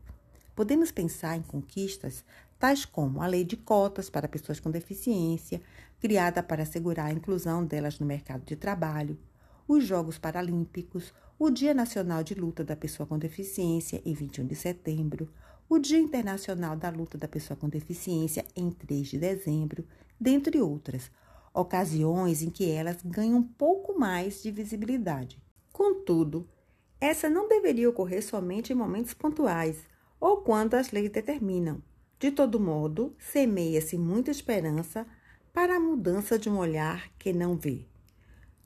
Podemos 0.56 0.92
pensar 0.92 1.38
em 1.38 1.42
conquistas 1.42 2.24
tais 2.60 2.84
como 2.84 3.22
a 3.22 3.28
lei 3.28 3.46
de 3.46 3.56
cotas 3.56 4.10
para 4.10 4.28
pessoas 4.28 4.60
com 4.60 4.70
deficiência, 4.70 5.62
criada 6.00 6.44
para 6.44 6.63
assegurar 6.63 7.08
a 7.08 7.13
inclusão 7.13 7.66
delas 7.66 7.98
no 7.98 8.06
mercado 8.06 8.46
de 8.46 8.56
trabalho, 8.56 9.18
os 9.68 9.86
Jogos 9.86 10.18
Paralímpicos, 10.18 11.13
o 11.38 11.50
Dia 11.50 11.74
Nacional 11.74 12.22
de 12.22 12.34
Luta 12.34 12.63
da 12.63 12.75
Pessoa 12.75 13.08
com 13.08 13.18
Deficiência, 13.18 14.01
em 14.06 14.13
21 14.13 14.46
de 14.46 14.56
setembro, 14.56 15.32
o 15.70 15.80
Dia 15.80 16.00
Internacional 16.00 16.75
da 16.75 16.89
Luta 16.89 17.18
da 17.18 17.28
Pessoa 17.28 17.56
com 17.56 17.70
Deficiência 17.70 18.46
em 18.56 18.70
3 18.72 19.08
de 19.08 19.18
dezembro, 19.18 19.88
dentre 20.20 20.60
outras, 20.62 21.10
ocasiões 21.54 22.42
em 22.42 22.50
que 22.50 22.70
elas 22.70 22.98
ganham 23.06 23.38
um 23.38 23.44
pouco 23.44 23.98
mais 23.98 24.44
de 24.44 24.51
visibilidade. 24.51 25.42
Contudo, 25.72 26.48
essa 27.00 27.30
não 27.30 27.48
deveria 27.48 27.89
ocorrer 27.89 28.22
somente 28.22 28.74
em 28.74 28.75
momentos 28.75 29.13
pontuais 29.13 29.78
ou 30.20 30.38
quando 30.38 30.74
as 30.74 30.92
leis 30.92 31.10
determinam. 31.10 31.82
De 32.20 32.32
todo 32.32 32.60
modo, 32.60 33.16
semeia-se 33.18 33.98
muita 33.98 34.30
esperança 34.30 35.08
para 35.54 35.78
a 35.78 35.80
mudança 35.80 36.38
de 36.38 36.50
um 36.50 36.58
olhar 36.58 37.10
que 37.18 37.32
não 37.32 37.56
vê. 37.56 37.86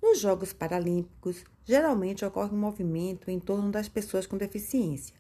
Nos 0.01 0.19
Jogos 0.19 0.51
Paralímpicos, 0.51 1.45
geralmente 1.63 2.25
ocorre 2.25 2.55
um 2.55 2.59
movimento 2.59 3.29
em 3.29 3.39
torno 3.39 3.69
das 3.69 3.87
pessoas 3.87 4.25
com 4.25 4.37
deficiência. 4.37 5.15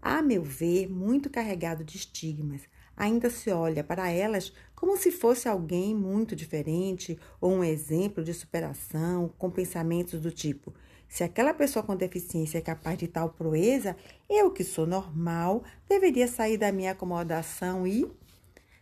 A 0.00 0.22
meu 0.22 0.42
ver, 0.42 0.88
muito 0.88 1.28
carregado 1.28 1.84
de 1.84 1.98
estigmas. 1.98 2.62
Ainda 2.96 3.28
se 3.28 3.50
olha 3.50 3.84
para 3.84 4.08
elas 4.10 4.50
como 4.74 4.96
se 4.96 5.10
fosse 5.10 5.46
alguém 5.46 5.94
muito 5.94 6.34
diferente 6.34 7.18
ou 7.38 7.52
um 7.52 7.62
exemplo 7.62 8.24
de 8.24 8.32
superação, 8.32 9.30
com 9.36 9.50
pensamentos 9.50 10.22
do 10.22 10.30
tipo: 10.30 10.72
se 11.14 11.22
aquela 11.22 11.54
pessoa 11.54 11.84
com 11.84 11.94
deficiência 11.94 12.58
é 12.58 12.60
capaz 12.60 12.98
de 12.98 13.06
tal 13.06 13.30
proeza, 13.30 13.96
eu 14.28 14.50
que 14.50 14.64
sou 14.64 14.84
normal 14.84 15.62
deveria 15.88 16.26
sair 16.26 16.58
da 16.58 16.72
minha 16.72 16.90
acomodação 16.90 17.86
e. 17.86 18.10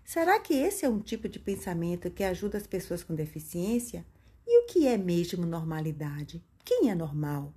Será 0.02 0.40
que 0.40 0.54
esse 0.54 0.86
é 0.86 0.88
um 0.88 0.98
tipo 0.98 1.28
de 1.28 1.38
pensamento 1.38 2.10
que 2.10 2.24
ajuda 2.24 2.56
as 2.56 2.66
pessoas 2.66 3.04
com 3.04 3.14
deficiência? 3.14 4.06
E 4.46 4.62
o 4.62 4.66
que 4.66 4.86
é 4.86 4.96
mesmo 4.96 5.44
normalidade? 5.44 6.42
Quem 6.64 6.88
é 6.88 6.94
normal? 6.94 7.52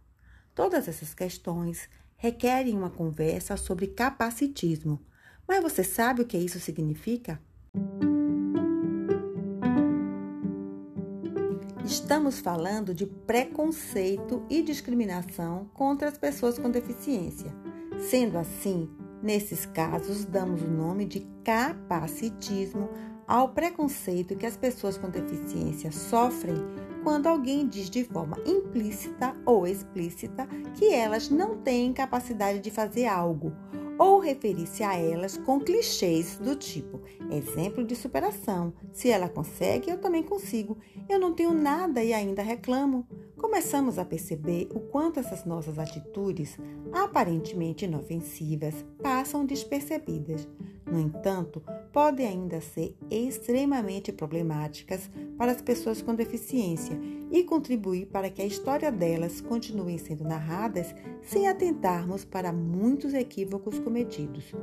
Todas 0.54 0.90
essas 0.90 1.14
questões 1.14 1.88
requerem 2.18 2.76
uma 2.76 2.90
conversa 2.90 3.56
sobre 3.56 3.88
capacitismo. 3.88 5.00
Mas 5.48 5.64
você 5.64 5.86
sabe 5.86 6.22
o 6.22 6.28
que 6.28 6.38
isso 6.38 6.60
significa? 6.60 7.40
Estamos 11.86 12.40
falando 12.40 12.96
de 12.96 13.06
preconceito 13.06 14.44
e 14.50 14.64
discriminação 14.64 15.70
contra 15.72 16.10
as 16.10 16.18
pessoas 16.18 16.58
com 16.58 16.68
deficiência. 16.68 17.54
Sendo 18.10 18.40
assim, 18.40 18.90
nesses 19.22 19.68
casos, 19.68 20.26
damos 20.26 20.64
o 20.64 20.68
nome 20.68 21.06
de 21.06 21.20
capacitismo 21.44 22.90
ao 23.28 23.50
preconceito 23.50 24.36
que 24.36 24.48
as 24.48 24.58
pessoas 24.58 24.98
com 24.98 25.12
deficiência 25.12 25.92
sofrem 25.92 26.58
quando 27.04 27.28
alguém 27.28 27.68
diz 27.68 27.88
de 27.88 28.04
forma 28.04 28.38
implícita 28.48 29.36
ou 29.46 29.68
explícita 29.68 30.48
que 30.74 30.92
elas 30.92 31.30
não 31.30 31.58
têm 31.58 31.94
capacidade 31.94 32.62
de 32.62 32.72
fazer 32.72 33.06
algo, 33.06 33.54
ou 33.98 34.20
referir-se 34.20 34.84
a 34.84 34.96
elas 34.96 35.38
com 35.38 35.60
clichês 35.60 36.38
do 36.38 36.56
tipo: 36.56 37.02
exemplo 37.32 37.84
de 37.84 37.96
superação. 37.96 38.74
Se 38.92 39.10
ela 39.10 39.30
consegue, 39.30 39.90
eu 39.90 40.00
também 40.00 40.24
consigo. 40.24 40.78
Eu 41.08 41.20
não 41.20 41.34
tenho 41.34 41.54
nada 41.54 42.04
e 42.04 42.14
ainda 42.14 42.42
reclamo. 42.42 43.08
Começamos 43.38 44.00
a 44.00 44.06
perceber 44.06 44.70
o 44.74 44.80
quanto 44.80 45.20
essas 45.20 45.46
nossas 45.46 45.78
atitudes, 45.78 46.58
aparentemente 46.92 47.86
inofensivas, 47.86 48.86
passam 49.02 49.46
despercebidas. 49.46 50.48
No 50.86 51.00
entanto, 51.00 51.64
podem 51.92 52.28
ainda 52.28 52.62
ser 52.62 52.96
extremamente 53.10 54.12
problemáticas 54.12 55.10
para 55.38 55.52
as 55.52 55.62
pessoas 55.62 56.02
com 56.02 56.14
deficiência 56.14 57.00
e 57.32 57.44
contribuir 57.44 58.06
para 58.06 58.30
que 58.30 58.42
a 58.42 58.46
história 58.46 58.92
delas 58.92 59.42
continue 59.42 59.98
sendo 59.98 60.24
narradas 60.24 60.94
sem 61.24 61.48
atentarmos 61.48 62.24
para 62.24 62.54
muitos 62.54 63.14
equívocos 63.14 63.80
cometidos, 63.80 64.54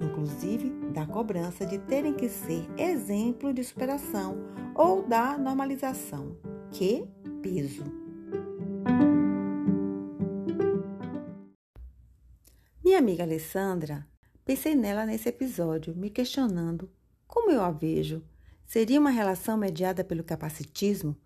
inclusive 0.00 0.70
da 0.92 1.06
cobrança 1.06 1.64
de 1.64 1.78
terem 1.78 2.12
que 2.12 2.28
ser 2.28 2.68
exemplo 2.76 3.52
de 3.52 3.64
superação 3.64 4.36
ou 4.74 5.02
da 5.02 5.38
normalização. 5.38 6.36
Que 6.70 7.08
peso! 7.42 7.84
Minha 12.84 12.98
amiga 12.98 13.22
Alessandra 13.22 14.06
Pensei 14.50 14.74
nela 14.74 15.06
nesse 15.06 15.28
episódio, 15.28 15.94
me 15.94 16.10
questionando 16.10 16.90
como 17.24 17.52
eu 17.52 17.62
a 17.62 17.70
vejo. 17.70 18.20
Seria 18.66 18.98
uma 18.98 19.10
relação 19.10 19.56
mediada 19.56 20.02
pelo 20.02 20.24
capacitismo? 20.24 21.16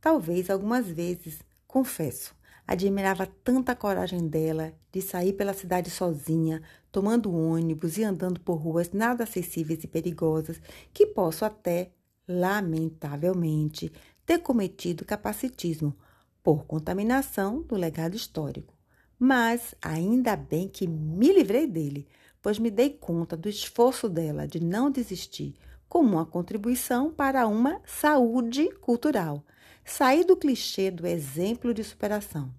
Talvez 0.00 0.48
algumas 0.48 0.86
vezes, 0.86 1.42
confesso. 1.66 2.36
Admirava 2.64 3.26
tanta 3.26 3.74
coragem 3.74 4.28
dela 4.28 4.72
de 4.92 5.02
sair 5.02 5.32
pela 5.32 5.54
cidade 5.54 5.90
sozinha, 5.90 6.62
tomando 6.92 7.34
ônibus 7.34 7.98
e 7.98 8.04
andando 8.04 8.38
por 8.38 8.54
ruas 8.54 8.92
nada 8.92 9.24
acessíveis 9.24 9.82
e 9.82 9.88
perigosas, 9.88 10.60
que 10.94 11.04
posso 11.04 11.44
até, 11.44 11.90
lamentavelmente, 12.28 13.90
ter 14.24 14.38
cometido 14.38 15.04
capacitismo 15.04 15.96
por 16.44 16.64
contaminação 16.64 17.60
do 17.60 17.74
legado 17.74 18.14
histórico. 18.14 18.72
Mas 19.18 19.74
ainda 19.82 20.36
bem 20.36 20.68
que 20.68 20.86
me 20.86 21.32
livrei 21.32 21.66
dele, 21.66 22.06
pois 22.48 22.58
me 22.58 22.70
dei 22.70 22.88
conta 22.88 23.36
do 23.36 23.46
esforço 23.46 24.08
dela 24.08 24.48
de 24.48 24.58
não 24.58 24.90
desistir 24.90 25.54
como 25.86 26.14
uma 26.14 26.24
contribuição 26.24 27.12
para 27.12 27.46
uma 27.46 27.78
saúde 27.84 28.70
cultural. 28.76 29.44
Saí 29.84 30.24
do 30.24 30.34
clichê 30.34 30.90
do 30.90 31.06
exemplo 31.06 31.74
de 31.74 31.84
superação, 31.84 32.50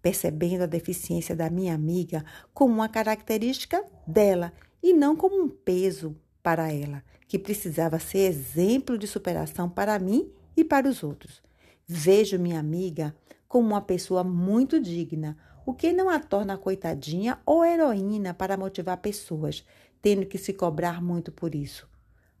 percebendo 0.00 0.62
a 0.62 0.66
deficiência 0.66 1.36
da 1.36 1.50
minha 1.50 1.74
amiga 1.74 2.24
como 2.54 2.72
uma 2.72 2.88
característica 2.88 3.84
dela 4.06 4.50
e 4.82 4.94
não 4.94 5.14
como 5.14 5.38
um 5.38 5.50
peso 5.50 6.16
para 6.42 6.72
ela, 6.72 7.04
que 7.28 7.38
precisava 7.38 7.98
ser 7.98 8.20
exemplo 8.20 8.96
de 8.96 9.06
superação 9.06 9.68
para 9.68 9.98
mim 9.98 10.32
e 10.56 10.64
para 10.64 10.88
os 10.88 11.02
outros. 11.02 11.42
Vejo 11.86 12.38
minha 12.38 12.58
amiga 12.58 13.14
como 13.46 13.68
uma 13.68 13.82
pessoa 13.82 14.24
muito 14.24 14.80
digna, 14.80 15.36
o 15.66 15.74
que 15.74 15.92
não 15.92 16.08
a 16.08 16.18
torna 16.18 16.58
coitadinha 16.58 17.38
ou 17.44 17.64
heroína 17.64 18.34
para 18.34 18.56
motivar 18.56 18.98
pessoas, 18.98 19.64
tendo 20.02 20.26
que 20.26 20.38
se 20.38 20.52
cobrar 20.52 21.02
muito 21.02 21.32
por 21.32 21.54
isso. 21.54 21.88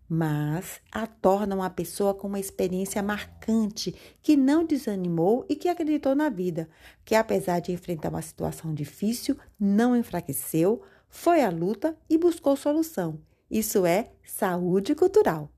Mas 0.08 0.80
a 0.92 1.06
torna 1.06 1.54
uma 1.54 1.70
pessoa 1.70 2.12
com 2.14 2.28
uma 2.28 2.38
experiência 2.38 3.02
marcante, 3.02 3.94
que 4.20 4.36
não 4.36 4.64
desanimou 4.64 5.46
e 5.48 5.56
que 5.56 5.68
acreditou 5.68 6.14
na 6.14 6.28
vida, 6.28 6.68
que 7.04 7.14
apesar 7.14 7.60
de 7.60 7.72
enfrentar 7.72 8.10
uma 8.10 8.20
situação 8.20 8.74
difícil, 8.74 9.36
não 9.58 9.96
enfraqueceu, 9.96 10.82
foi 11.08 11.42
à 11.42 11.48
luta 11.48 11.96
e 12.08 12.18
buscou 12.18 12.54
solução. 12.54 13.18
Isso 13.50 13.86
é 13.86 14.10
saúde 14.24 14.94
cultural. 14.94 15.50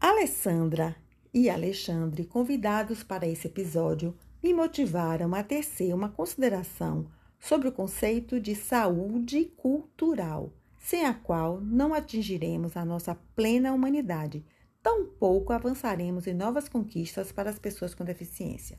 Alessandra 0.00 0.96
e 1.34 1.50
Alexandre, 1.50 2.24
convidados 2.24 3.02
para 3.02 3.26
esse 3.26 3.46
episódio, 3.46 4.16
me 4.42 4.52
motivaram 4.52 5.34
a 5.34 5.42
tecer 5.42 5.94
uma 5.94 6.08
consideração 6.08 7.06
sobre 7.38 7.68
o 7.68 7.72
conceito 7.72 8.40
de 8.40 8.54
saúde 8.54 9.44
cultural, 9.56 10.52
sem 10.78 11.04
a 11.04 11.14
qual 11.14 11.60
não 11.60 11.94
atingiremos 11.94 12.76
a 12.76 12.84
nossa 12.84 13.14
plena 13.36 13.72
humanidade, 13.72 14.44
tampouco 14.82 15.52
avançaremos 15.52 16.26
em 16.26 16.34
novas 16.34 16.68
conquistas 16.68 17.30
para 17.30 17.50
as 17.50 17.58
pessoas 17.58 17.94
com 17.94 18.04
deficiência. 18.04 18.78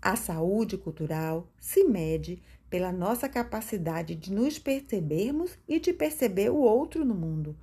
A 0.00 0.16
saúde 0.16 0.76
cultural 0.76 1.48
se 1.58 1.84
mede 1.84 2.42
pela 2.68 2.92
nossa 2.92 3.28
capacidade 3.28 4.14
de 4.14 4.32
nos 4.32 4.58
percebermos 4.58 5.58
e 5.68 5.78
de 5.78 5.92
perceber 5.92 6.50
o 6.50 6.56
outro 6.56 7.04
no 7.04 7.14
mundo, 7.14 7.56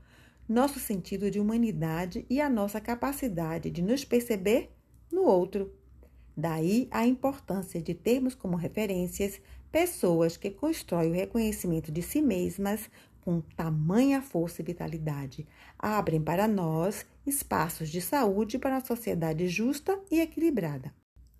nosso 0.47 0.79
sentido 0.79 1.29
de 1.29 1.39
humanidade 1.39 2.25
e 2.29 2.39
a 2.39 2.49
nossa 2.49 2.79
capacidade 2.79 3.69
de 3.69 3.81
nos 3.81 4.05
perceber 4.05 4.71
no 5.11 5.23
outro. 5.23 5.71
Daí 6.35 6.87
a 6.91 7.05
importância 7.05 7.81
de 7.81 7.93
termos 7.93 8.33
como 8.33 8.55
referências 8.55 9.41
pessoas 9.71 10.37
que 10.37 10.49
constroem 10.49 11.11
o 11.11 11.15
reconhecimento 11.15 11.91
de 11.91 12.01
si 12.01 12.21
mesmas 12.21 12.89
com 13.21 13.39
tamanha 13.55 14.21
força 14.21 14.61
e 14.61 14.65
vitalidade, 14.65 15.47
abrem 15.77 16.21
para 16.21 16.47
nós 16.47 17.05
espaços 17.25 17.89
de 17.89 18.01
saúde 18.01 18.57
para 18.57 18.75
uma 18.75 18.85
sociedade 18.85 19.47
justa 19.47 19.99
e 20.09 20.19
equilibrada. 20.19 20.91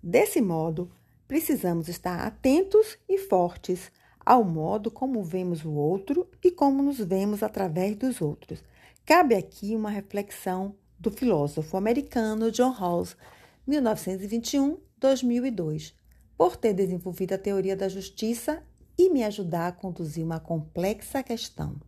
Desse 0.02 0.40
modo, 0.40 0.90
precisamos 1.26 1.88
estar 1.88 2.20
atentos 2.20 2.98
e 3.08 3.18
fortes 3.18 3.90
ao 4.24 4.44
modo 4.44 4.90
como 4.90 5.22
vemos 5.24 5.64
o 5.64 5.72
outro 5.72 6.28
e 6.42 6.50
como 6.50 6.82
nos 6.82 6.98
vemos 6.98 7.42
através 7.42 7.96
dos 7.96 8.20
outros. 8.20 8.62
Cabe 9.04 9.34
aqui 9.34 9.74
uma 9.74 9.90
reflexão 9.90 10.76
do 10.98 11.10
filósofo 11.10 11.76
americano 11.76 12.52
John 12.52 12.70
Rawls 12.70 13.16
1921-2002, 13.68 15.92
por 16.36 16.56
ter 16.56 16.72
desenvolvido 16.72 17.34
a 17.34 17.38
teoria 17.38 17.76
da 17.76 17.88
justiça 17.88 18.62
e 18.98 19.10
me 19.10 19.22
ajudar 19.24 19.68
a 19.68 19.72
conduzir 19.72 20.24
uma 20.24 20.40
complexa 20.40 21.22
questão. 21.22 21.80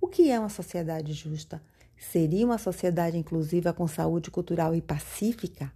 O 0.00 0.08
que 0.08 0.30
é 0.30 0.38
uma 0.38 0.48
sociedade 0.48 1.12
justa? 1.12 1.62
Seria 1.96 2.44
uma 2.44 2.58
sociedade 2.58 3.16
inclusiva 3.16 3.72
com 3.72 3.86
saúde 3.86 4.30
cultural 4.30 4.74
e 4.74 4.82
pacífica? 4.82 5.72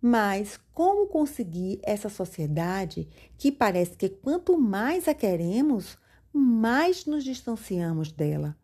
Mas 0.00 0.58
como 0.72 1.06
conseguir 1.06 1.78
essa 1.82 2.08
sociedade 2.08 3.08
que 3.36 3.52
parece 3.52 3.96
que 3.96 4.08
quanto 4.08 4.58
mais 4.58 5.06
a 5.08 5.14
queremos, 5.14 5.98
mais 6.32 7.06
nos 7.06 7.24
distanciamos 7.24 8.10
dela. 8.10 8.56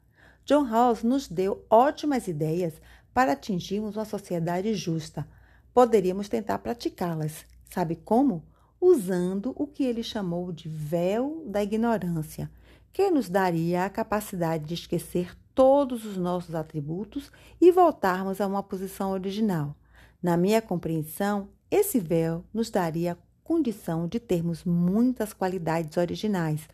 John 0.45 0.63
Rawls 0.63 1.03
nos 1.03 1.29
deu 1.29 1.65
ótimas 1.69 2.29
ideias 2.29 2.75
para 3.13 3.33
atingirmos 3.33 3.97
uma 3.97 4.05
sociedade 4.05 4.73
justa. 4.75 5.27
Poderíamos 5.76 6.26
tentar 6.30 6.61
praticá-las. 6.61 7.45
Sabe 7.68 7.97
como? 7.97 8.42
Usando 8.80 9.52
o 9.54 9.66
que 9.66 9.85
ele 9.85 10.02
chamou 10.02 10.50
de 10.50 10.71
véu 10.71 11.45
da 11.47 11.62
ignorância, 11.62 12.50
que 12.95 13.11
nos 13.11 13.28
daria 13.28 13.85
a 13.85 13.90
capacidade 13.90 14.64
de 14.64 14.73
esquecer 14.73 15.37
todos 15.54 16.06
os 16.06 16.16
nossos 16.16 16.54
atributos 16.54 17.30
e 17.61 17.71
voltarmos 17.71 18.40
a 18.40 18.47
uma 18.47 18.62
posição 18.62 19.11
original. 19.11 19.76
Na 20.23 20.35
minha 20.35 20.62
compreensão, 20.62 21.50
esse 21.71 22.00
véu 22.00 22.42
nos 22.54 22.71
daria 22.71 23.12
a 23.12 23.16
condição 23.45 24.09
de 24.09 24.18
termos 24.18 24.64
muitas 24.64 25.35
qualidades 25.35 25.99
originais, 25.99 26.66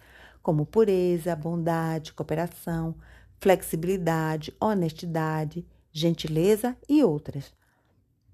como 0.45 0.65
pureza, 0.65 1.35
bondade, 1.35 2.13
cooperação, 2.13 2.95
flexibilidade, 3.41 4.55
honestidade, 4.61 5.67
gentileza 5.91 6.77
e 6.89 7.03
outras. 7.03 7.53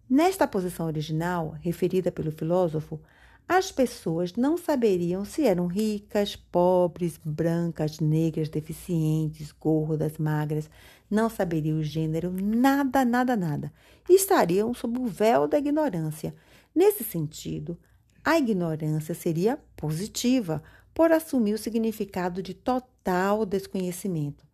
Nesta 0.08 0.46
posição 0.46 0.86
original, 0.86 1.56
referida 1.60 2.10
pelo 2.10 2.32
filósofo, 2.32 2.98
as 3.46 3.72
pessoas 3.72 4.34
não 4.34 4.56
saberiam 4.56 5.24
se 5.24 5.46
eram 5.46 5.66
ricas, 5.66 6.36
pobres, 6.36 7.18
brancas, 7.22 7.98
negras, 8.00 8.48
deficientes, 8.48 9.52
gordas, 9.52 10.18
magras, 10.18 10.70
não 11.10 11.28
saberiam 11.30 11.78
o 11.78 11.82
gênero, 11.82 12.30
nada, 12.30 13.04
nada, 13.04 13.36
nada. 13.36 13.72
Estariam 14.08 14.72
sob 14.74 14.98
o 14.98 15.06
véu 15.06 15.48
da 15.48 15.58
ignorância. 15.58 16.34
Nesse 16.74 17.04
sentido, 17.04 17.78
a 18.24 18.38
ignorância 18.38 19.14
seria 19.14 19.58
positiva, 19.76 20.62
por 20.92 21.12
assumir 21.12 21.54
o 21.54 21.58
significado 21.58 22.42
de 22.42 22.52
total 22.52 23.46
desconhecimento. 23.46 24.44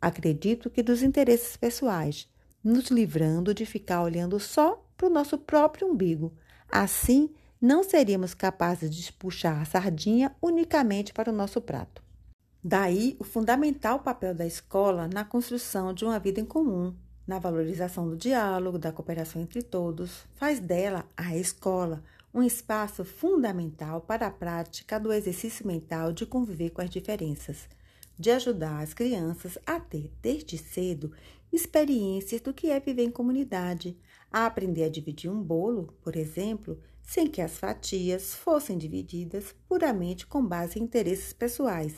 Acredito 0.00 0.68
que 0.68 0.82
dos 0.82 1.02
interesses 1.02 1.56
pessoais, 1.56 2.28
nos 2.64 2.88
livrando 2.88 3.54
de 3.54 3.64
ficar 3.64 4.02
olhando 4.02 4.40
só 4.40 4.83
para 4.96 5.06
o 5.06 5.10
nosso 5.10 5.38
próprio 5.38 5.88
umbigo. 5.88 6.32
Assim, 6.70 7.30
não 7.60 7.82
seríamos 7.82 8.34
capazes 8.34 8.94
de 8.94 9.12
puxar 9.12 9.60
a 9.60 9.64
sardinha 9.64 10.34
unicamente 10.42 11.12
para 11.12 11.30
o 11.30 11.34
nosso 11.34 11.60
prato. 11.60 12.02
Daí 12.62 13.16
o 13.18 13.24
fundamental 13.24 14.00
papel 14.00 14.34
da 14.34 14.46
escola 14.46 15.06
na 15.06 15.24
construção 15.24 15.92
de 15.92 16.04
uma 16.04 16.18
vida 16.18 16.40
em 16.40 16.44
comum, 16.44 16.94
na 17.26 17.38
valorização 17.38 18.08
do 18.08 18.16
diálogo, 18.16 18.78
da 18.78 18.92
cooperação 18.92 19.40
entre 19.40 19.62
todos, 19.62 20.26
faz 20.34 20.60
dela, 20.60 21.04
a 21.16 21.36
escola, 21.36 22.02
um 22.32 22.42
espaço 22.42 23.04
fundamental 23.04 24.00
para 24.00 24.26
a 24.26 24.30
prática 24.30 24.98
do 24.98 25.12
exercício 25.12 25.66
mental 25.66 26.12
de 26.12 26.26
conviver 26.26 26.70
com 26.70 26.82
as 26.82 26.90
diferenças, 26.90 27.68
de 28.18 28.30
ajudar 28.30 28.82
as 28.82 28.92
crianças 28.92 29.58
a 29.66 29.78
ter, 29.78 30.12
desde 30.20 30.58
cedo, 30.58 31.12
experiências 31.52 32.40
do 32.40 32.52
que 32.52 32.70
é 32.70 32.80
viver 32.80 33.04
em 33.04 33.10
comunidade, 33.10 33.96
a 34.34 34.46
aprender 34.46 34.82
a 34.82 34.88
dividir 34.88 35.30
um 35.30 35.40
bolo, 35.40 35.94
por 36.02 36.16
exemplo, 36.16 36.76
sem 37.00 37.28
que 37.28 37.40
as 37.40 37.56
fatias 37.56 38.34
fossem 38.34 38.76
divididas 38.76 39.54
puramente 39.68 40.26
com 40.26 40.44
base 40.44 40.76
em 40.76 40.82
interesses 40.82 41.32
pessoais, 41.32 41.94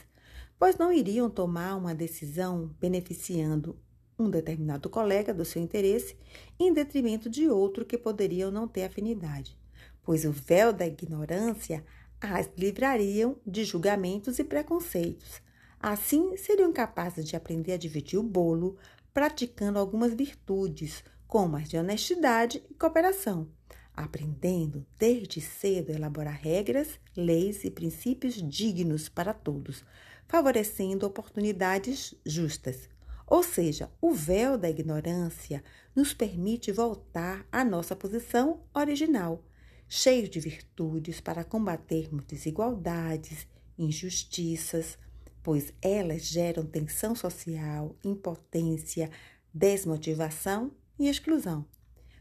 pois 0.58 0.76
não 0.76 0.92
iriam 0.92 1.30
tomar 1.30 1.76
uma 1.76 1.94
decisão 1.94 2.76
beneficiando 2.78 3.80
um 4.18 4.28
determinado 4.28 4.90
colega 4.90 5.32
do 5.32 5.46
seu 5.46 5.62
interesse 5.62 6.14
em 6.60 6.74
detrimento 6.74 7.30
de 7.30 7.48
outro 7.48 7.86
que 7.86 7.96
poderiam 7.96 8.50
não 8.50 8.68
ter 8.68 8.84
afinidade, 8.84 9.58
pois 10.02 10.26
o 10.26 10.30
véu 10.30 10.74
da 10.74 10.86
ignorância 10.86 11.82
as 12.20 12.50
livrariam 12.54 13.38
de 13.46 13.64
julgamentos 13.64 14.38
e 14.38 14.44
preconceitos. 14.44 15.40
Assim, 15.80 16.36
seriam 16.36 16.70
capazes 16.70 17.26
de 17.26 17.34
aprender 17.34 17.72
a 17.72 17.78
dividir 17.78 18.18
o 18.18 18.22
bolo, 18.22 18.76
praticando 19.14 19.78
algumas 19.78 20.12
virtudes, 20.12 21.02
como 21.36 21.58
as 21.58 21.68
de 21.68 21.76
honestidade 21.76 22.64
e 22.70 22.72
cooperação, 22.72 23.46
aprendendo 23.92 24.86
desde 24.98 25.38
cedo 25.38 25.92
a 25.92 25.94
elaborar 25.94 26.40
regras, 26.40 26.98
leis 27.14 27.62
e 27.62 27.70
princípios 27.70 28.36
dignos 28.42 29.10
para 29.10 29.34
todos, 29.34 29.84
favorecendo 30.26 31.06
oportunidades 31.06 32.14
justas. 32.24 32.88
Ou 33.26 33.42
seja, 33.42 33.92
o 34.00 34.12
véu 34.12 34.56
da 34.56 34.70
ignorância 34.70 35.62
nos 35.94 36.14
permite 36.14 36.72
voltar 36.72 37.46
à 37.52 37.62
nossa 37.62 37.94
posição 37.94 38.62
original, 38.74 39.44
cheio 39.86 40.30
de 40.30 40.40
virtudes 40.40 41.20
para 41.20 41.44
combatermos 41.44 42.24
desigualdades, 42.24 43.46
injustiças, 43.78 44.96
pois 45.42 45.70
elas 45.82 46.24
geram 46.24 46.64
tensão 46.64 47.14
social, 47.14 47.94
impotência, 48.02 49.10
desmotivação 49.52 50.72
e 50.98 51.08
exclusão. 51.08 51.66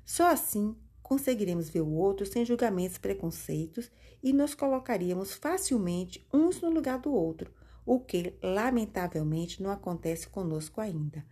Só 0.04 0.32
assim 0.32 0.76
conseguiremos 1.02 1.70
ver 1.70 1.82
o 1.82 1.92
outro 1.92 2.26
sem 2.26 2.44
julgamentos 2.44 2.98
e 2.98 3.00
preconceitos 3.00 3.92
e 4.24 4.34
nos 4.34 4.56
colocaríamos 4.56 5.34
facilmente 5.34 6.26
uns 6.34 6.60
no 6.62 6.70
lugar 6.70 7.00
do 7.00 7.14
outro, 7.14 7.54
o 7.86 8.00
que, 8.00 8.34
lamentavelmente, 8.42 9.62
não 9.62 9.70
acontece 9.70 10.28
conosco 10.28 10.82
ainda, 10.82 11.24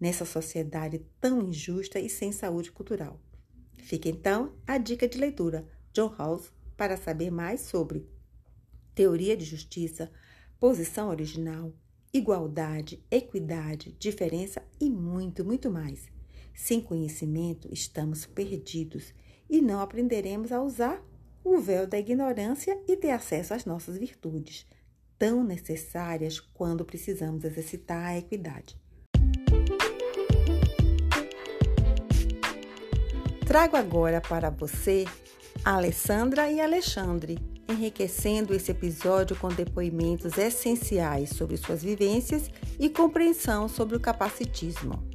nessa 0.00 0.24
sociedade 0.24 1.06
tão 1.20 1.42
injusta 1.42 2.00
e 2.00 2.08
sem 2.08 2.32
saúde 2.32 2.72
cultural. 2.72 3.20
Fica 3.78 4.08
então 4.08 4.52
a 4.66 4.78
dica 4.78 5.08
de 5.08 5.18
leitura, 5.18 5.66
John 5.92 6.08
Rawls, 6.08 6.52
para 6.76 6.96
saber 6.96 7.30
mais 7.30 7.60
sobre 7.60 8.08
teoria 8.94 9.36
de 9.36 9.44
justiça, 9.44 10.10
posição 10.58 11.08
original, 11.08 11.72
igualdade, 12.12 13.04
equidade, 13.10 13.92
diferença 13.98 14.62
e 14.80 14.90
muito, 14.90 15.44
muito 15.44 15.70
mais. 15.70 16.08
Sem 16.62 16.78
conhecimento, 16.78 17.68
estamos 17.72 18.26
perdidos 18.26 19.14
e 19.48 19.62
não 19.62 19.80
aprenderemos 19.80 20.52
a 20.52 20.60
usar 20.60 21.02
o 21.42 21.58
véu 21.58 21.86
da 21.86 21.98
ignorância 21.98 22.78
e 22.86 22.96
ter 22.96 23.12
acesso 23.12 23.54
às 23.54 23.64
nossas 23.64 23.96
virtudes, 23.96 24.66
tão 25.18 25.42
necessárias 25.42 26.38
quando 26.38 26.84
precisamos 26.84 27.44
exercitar 27.44 28.08
a 28.08 28.18
equidade. 28.18 28.76
Trago 33.46 33.76
agora 33.76 34.20
para 34.20 34.50
você 34.50 35.06
Alessandra 35.64 36.52
e 36.52 36.60
Alexandre 36.60 37.38
enriquecendo 37.68 38.54
esse 38.54 38.70
episódio 38.70 39.34
com 39.36 39.48
depoimentos 39.48 40.36
essenciais 40.36 41.30
sobre 41.30 41.56
suas 41.56 41.82
vivências 41.82 42.50
e 42.78 42.90
compreensão 42.90 43.66
sobre 43.66 43.96
o 43.96 44.00
capacitismo. 44.00 45.09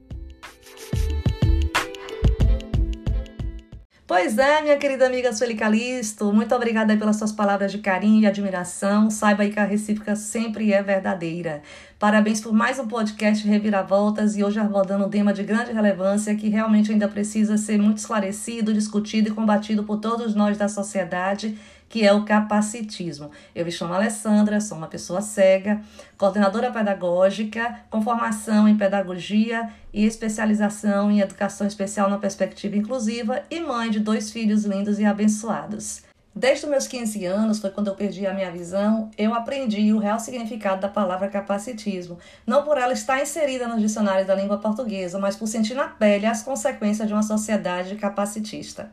Pois 4.07 4.37
é, 4.37 4.61
minha 4.61 4.77
querida 4.77 5.07
amiga 5.07 5.33
Sueli 5.33 5.55
Calisto, 5.55 6.31
muito 6.31 6.53
obrigada 6.53 6.95
pelas 6.95 7.15
suas 7.15 7.31
palavras 7.31 7.71
de 7.71 7.79
carinho 7.79 8.21
e 8.21 8.27
admiração. 8.27 9.09
Saiba 9.09 9.41
aí 9.41 9.51
que 9.51 9.59
a 9.59 9.63
recíproca 9.65 10.15
sempre 10.15 10.71
é 10.71 10.83
verdadeira. 10.83 11.63
Parabéns 12.05 12.39
por 12.39 12.53
mais 12.53 12.77
um 12.77 12.87
podcast 12.87 13.47
Reviravoltas 13.47 14.37
e 14.37 14.43
hoje 14.43 14.59
abordando 14.59 15.05
um 15.05 15.09
tema 15.09 15.33
de 15.33 15.41
grande 15.41 15.71
relevância 15.71 16.35
que 16.35 16.49
realmente 16.49 16.91
ainda 16.91 17.07
precisa 17.07 17.57
ser 17.57 17.79
muito 17.79 17.97
esclarecido, 17.97 18.75
discutido 18.75 19.29
e 19.29 19.31
combatido 19.31 19.83
por 19.83 19.97
todos 19.97 20.35
nós 20.35 20.55
da 20.55 20.67
sociedade 20.67 21.57
que 21.89 22.05
é 22.05 22.13
o 22.13 22.23
capacitismo. 22.23 23.31
Eu 23.55 23.65
me 23.65 23.71
chamo 23.71 23.95
Alessandra, 23.95 24.61
sou 24.61 24.77
uma 24.77 24.85
pessoa 24.85 25.19
cega, 25.19 25.81
coordenadora 26.15 26.71
pedagógica, 26.71 27.79
com 27.89 28.03
formação 28.03 28.69
em 28.69 28.77
pedagogia 28.77 29.67
e 29.91 30.05
especialização 30.05 31.09
em 31.09 31.21
educação 31.21 31.65
especial 31.65 32.07
na 32.07 32.19
perspectiva 32.19 32.75
inclusiva 32.75 33.41
e 33.49 33.59
mãe 33.59 33.89
de 33.89 33.99
dois 33.99 34.29
filhos 34.29 34.63
lindos 34.63 34.99
e 34.99 35.05
abençoados. 35.05 36.04
Desde 36.37 36.65
os 36.65 36.69
meus 36.69 36.85
15 36.85 37.23
anos, 37.23 37.59
foi 37.59 37.69
quando 37.69 37.87
eu 37.87 37.95
perdi 37.95 38.27
a 38.27 38.33
minha 38.33 38.51
visão, 38.51 39.09
eu 39.17 39.33
aprendi 39.33 39.93
o 39.93 39.99
real 39.99 40.19
significado 40.19 40.81
da 40.81 40.89
palavra 40.89 41.29
capacitismo. 41.29 42.19
Não 42.45 42.61
por 42.63 42.77
ela 42.77 42.91
estar 42.91 43.21
inserida 43.21 43.69
nos 43.69 43.79
dicionários 43.79 44.27
da 44.27 44.35
língua 44.35 44.57
portuguesa, 44.57 45.17
mas 45.17 45.37
por 45.37 45.47
sentir 45.47 45.75
na 45.75 45.87
pele 45.87 46.25
as 46.25 46.43
consequências 46.43 47.07
de 47.07 47.13
uma 47.13 47.23
sociedade 47.23 47.95
capacitista. 47.95 48.91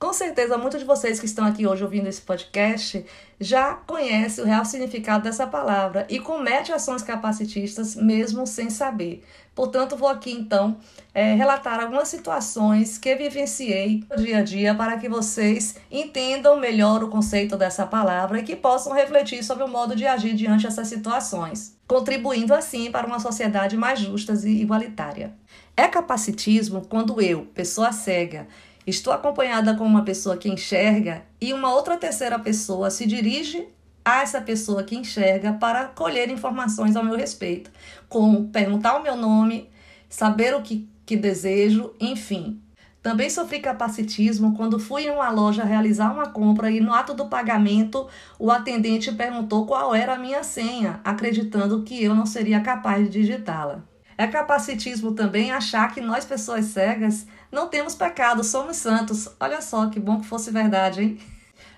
Com 0.00 0.14
certeza, 0.14 0.56
muitos 0.56 0.80
de 0.80 0.86
vocês 0.86 1.20
que 1.20 1.26
estão 1.26 1.44
aqui 1.44 1.66
hoje 1.66 1.84
ouvindo 1.84 2.06
esse 2.06 2.22
podcast 2.22 3.04
já 3.38 3.74
conhecem 3.74 4.42
o 4.42 4.46
real 4.46 4.64
significado 4.64 5.24
dessa 5.24 5.46
palavra 5.46 6.06
e 6.08 6.18
comete 6.18 6.72
ações 6.72 7.02
capacitistas 7.02 7.94
mesmo 7.94 8.46
sem 8.46 8.70
saber. 8.70 9.22
Portanto, 9.54 9.98
vou 9.98 10.08
aqui 10.08 10.32
então 10.32 10.78
é, 11.12 11.34
relatar 11.34 11.78
algumas 11.78 12.08
situações 12.08 12.96
que 12.96 13.14
vivenciei 13.14 14.02
no 14.08 14.24
dia 14.24 14.38
a 14.38 14.42
dia 14.42 14.74
para 14.74 14.96
que 14.96 15.06
vocês 15.06 15.74
entendam 15.90 16.58
melhor 16.58 17.04
o 17.04 17.10
conceito 17.10 17.58
dessa 17.58 17.86
palavra 17.86 18.38
e 18.38 18.42
que 18.42 18.56
possam 18.56 18.94
refletir 18.94 19.44
sobre 19.44 19.64
o 19.64 19.68
modo 19.68 19.94
de 19.94 20.06
agir 20.06 20.32
diante 20.32 20.64
dessas 20.64 20.88
situações, 20.88 21.76
contribuindo 21.86 22.54
assim 22.54 22.90
para 22.90 23.06
uma 23.06 23.20
sociedade 23.20 23.76
mais 23.76 24.00
justa 24.00 24.32
e 24.48 24.62
igualitária. 24.62 25.34
É 25.76 25.86
capacitismo 25.86 26.86
quando 26.88 27.20
eu, 27.20 27.42
pessoa 27.54 27.92
cega, 27.92 28.48
Estou 28.90 29.12
acompanhada 29.12 29.76
com 29.76 29.84
uma 29.84 30.04
pessoa 30.04 30.36
que 30.36 30.48
enxerga 30.48 31.22
e 31.40 31.52
uma 31.52 31.72
outra 31.72 31.96
terceira 31.96 32.36
pessoa 32.40 32.90
se 32.90 33.06
dirige 33.06 33.68
a 34.04 34.22
essa 34.22 34.40
pessoa 34.40 34.82
que 34.82 34.96
enxerga 34.96 35.52
para 35.52 35.84
colher 35.84 36.28
informações 36.28 36.96
ao 36.96 37.04
meu 37.04 37.16
respeito, 37.16 37.70
como 38.08 38.48
perguntar 38.48 38.98
o 38.98 39.02
meu 39.04 39.14
nome, 39.14 39.70
saber 40.08 40.56
o 40.56 40.62
que, 40.62 40.88
que 41.06 41.16
desejo, 41.16 41.94
enfim. 42.00 42.60
Também 43.00 43.30
sofri 43.30 43.60
capacitismo 43.60 44.56
quando 44.56 44.80
fui 44.80 45.04
em 45.04 45.10
uma 45.10 45.30
loja 45.30 45.62
realizar 45.62 46.12
uma 46.12 46.26
compra 46.26 46.68
e 46.68 46.80
no 46.80 46.92
ato 46.92 47.14
do 47.14 47.26
pagamento 47.26 48.08
o 48.40 48.50
atendente 48.50 49.12
perguntou 49.12 49.66
qual 49.66 49.94
era 49.94 50.14
a 50.14 50.18
minha 50.18 50.42
senha, 50.42 51.00
acreditando 51.04 51.84
que 51.84 52.02
eu 52.02 52.12
não 52.12 52.26
seria 52.26 52.60
capaz 52.60 53.08
de 53.08 53.20
digitá-la. 53.20 53.84
É 54.20 54.26
capacitismo 54.26 55.12
também 55.12 55.50
achar 55.50 55.94
que 55.94 56.00
nós, 56.02 56.26
pessoas 56.26 56.66
cegas, 56.66 57.26
não 57.50 57.68
temos 57.68 57.94
pecado, 57.94 58.44
somos 58.44 58.76
santos. 58.76 59.26
Olha 59.40 59.62
só 59.62 59.88
que 59.88 59.98
bom 59.98 60.20
que 60.20 60.26
fosse 60.26 60.50
verdade, 60.50 61.02
hein? 61.02 61.18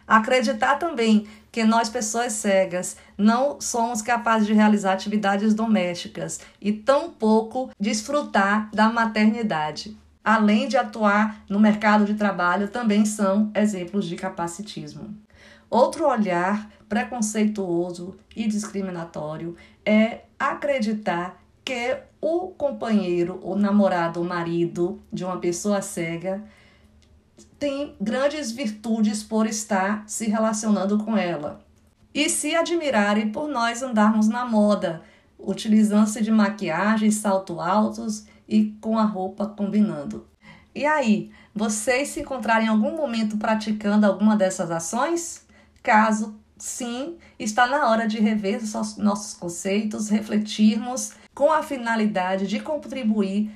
Acreditar 0.08 0.74
também 0.74 1.28
que 1.52 1.62
nós, 1.62 1.88
pessoas 1.88 2.32
cegas, 2.32 2.96
não 3.16 3.60
somos 3.60 4.02
capazes 4.02 4.48
de 4.48 4.54
realizar 4.54 4.94
atividades 4.94 5.54
domésticas 5.54 6.40
e 6.60 6.72
tampouco 6.72 7.70
desfrutar 7.78 8.68
da 8.74 8.88
maternidade 8.88 9.96
além 10.24 10.66
de 10.66 10.76
atuar 10.76 11.44
no 11.48 11.60
mercado 11.60 12.04
de 12.04 12.14
trabalho, 12.14 12.66
também 12.66 13.04
são 13.04 13.52
exemplos 13.54 14.04
de 14.04 14.16
capacitismo. 14.16 15.16
Outro 15.70 16.08
olhar 16.08 16.68
preconceituoso 16.88 18.16
e 18.34 18.48
discriminatório 18.48 19.56
é 19.84 20.22
acreditar 20.38 21.40
que 21.64 21.98
o 22.22 22.50
companheiro, 22.50 23.40
o 23.42 23.56
namorado, 23.56 24.20
o 24.20 24.24
marido 24.24 25.02
de 25.12 25.24
uma 25.24 25.38
pessoa 25.38 25.82
cega 25.82 26.44
tem 27.58 27.96
grandes 28.00 28.52
virtudes 28.52 29.24
por 29.24 29.44
estar 29.46 30.04
se 30.06 30.28
relacionando 30.28 30.98
com 30.98 31.16
ela. 31.16 31.60
E 32.14 32.28
se 32.28 32.54
admirarem 32.54 33.32
por 33.32 33.48
nós 33.48 33.82
andarmos 33.82 34.28
na 34.28 34.44
moda, 34.44 35.02
utilizando-se 35.36 36.22
de 36.22 36.30
maquiagem, 36.30 37.10
salto 37.10 37.60
altos 37.60 38.26
e 38.48 38.66
com 38.80 38.96
a 38.96 39.04
roupa 39.04 39.46
combinando. 39.46 40.26
E 40.74 40.84
aí, 40.84 41.30
vocês 41.52 42.10
se 42.10 42.20
encontrarem 42.20 42.66
em 42.66 42.70
algum 42.70 42.96
momento 42.96 43.36
praticando 43.36 44.06
alguma 44.06 44.36
dessas 44.36 44.70
ações? 44.70 45.44
Caso 45.82 46.36
sim, 46.56 47.16
está 47.36 47.66
na 47.66 47.90
hora 47.90 48.06
de 48.06 48.20
rever 48.20 48.62
os 48.62 48.96
nossos 48.96 49.34
conceitos, 49.34 50.08
refletirmos 50.08 51.12
com 51.34 51.52
a 51.52 51.62
finalidade 51.62 52.46
de 52.46 52.60
contribuir 52.60 53.54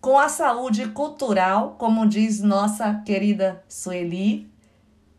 com 0.00 0.18
a 0.18 0.28
saúde 0.28 0.88
cultural, 0.88 1.76
como 1.78 2.06
diz 2.06 2.40
nossa 2.40 3.02
querida 3.04 3.64
Sueli, 3.68 4.50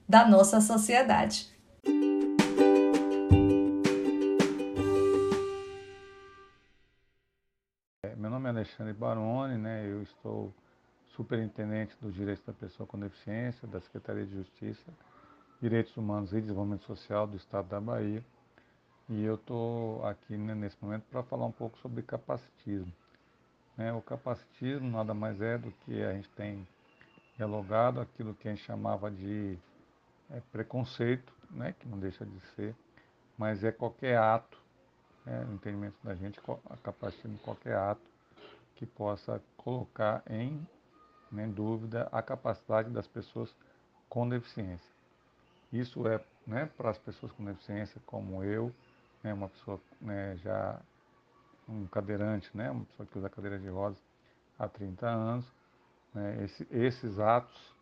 da 0.07 0.25
nossa 0.27 0.61
sociedade. 0.61 1.47
Meu 8.15 8.29
nome 8.29 8.47
é 8.47 8.49
Alexandre 8.49 8.93
Baroni, 8.93 9.57
né? 9.57 9.85
Eu 9.85 10.01
estou 10.01 10.53
superintendente 11.15 11.95
dos 12.01 12.13
direitos 12.13 12.45
da 12.45 12.53
pessoa 12.53 12.85
com 12.85 12.97
deficiência, 12.97 13.67
da 13.67 13.81
Secretaria 13.81 14.25
de 14.25 14.35
Justiça, 14.35 14.91
Direitos 15.61 15.95
Humanos 15.97 16.31
e 16.31 16.39
Desenvolvimento 16.39 16.85
Social 16.85 17.27
do 17.27 17.35
Estado 17.35 17.67
da 17.67 17.81
Bahia. 17.81 18.23
E 19.09 19.23
eu 19.23 19.35
estou 19.35 20.05
aqui 20.05 20.35
né, 20.35 20.53
nesse 20.53 20.75
momento 20.81 21.03
para 21.09 21.23
falar 21.23 21.45
um 21.45 21.51
pouco 21.51 21.77
sobre 21.79 22.01
capacitismo. 22.03 22.91
Né? 23.77 23.93
O 23.93 24.01
capacitismo 24.01 24.89
nada 24.89 25.13
mais 25.13 25.39
é 25.39 25.57
do 25.57 25.71
que 25.71 26.03
a 26.03 26.13
gente 26.13 26.27
tem 26.29 26.67
dialogado 27.37 28.01
aquilo 28.01 28.33
que 28.33 28.49
a 28.49 28.51
gente 28.51 28.65
chamava 28.65 29.09
de 29.09 29.57
é, 30.29 30.41
preconceito, 30.51 31.31
né? 31.51 31.73
que 31.79 31.87
não 31.87 31.97
deixa 31.97 32.25
de 32.25 32.39
ser, 32.55 32.75
mas 33.37 33.63
é 33.63 33.71
qualquer 33.71 34.17
ato, 34.17 34.57
né? 35.25 35.45
no 35.45 35.53
entendimento 35.53 35.95
da 36.03 36.13
gente, 36.13 36.37
a 36.69 36.75
capacitismo 36.77 37.37
qualquer 37.39 37.77
ato 37.77 38.01
que 38.75 38.85
possa 38.85 39.41
colocar 39.55 40.21
em 40.29 40.67
nem 41.31 41.49
dúvida, 41.49 42.09
a 42.11 42.21
capacidade 42.21 42.89
das 42.89 43.07
pessoas 43.07 43.53
com 44.09 44.27
deficiência. 44.27 44.91
Isso 45.71 46.07
é 46.07 46.21
né, 46.45 46.69
para 46.77 46.89
as 46.89 46.97
pessoas 46.97 47.31
com 47.33 47.43
deficiência, 47.43 48.01
como 48.05 48.43
eu, 48.43 48.73
né, 49.27 49.33
uma 49.33 49.49
pessoa 49.49 49.79
né, 49.99 50.37
já 50.37 50.79
um 51.67 51.85
cadeirante, 51.87 52.49
né, 52.55 52.71
uma 52.71 52.85
pessoa 52.85 53.07
que 53.07 53.17
usa 53.17 53.29
cadeira 53.29 53.59
de 53.59 53.67
rodas 53.67 54.01
há 54.57 54.67
30 54.67 55.07
anos, 55.07 55.45
né, 56.13 56.43
esse, 56.43 56.67
esses 56.71 57.19
atos, 57.19 57.75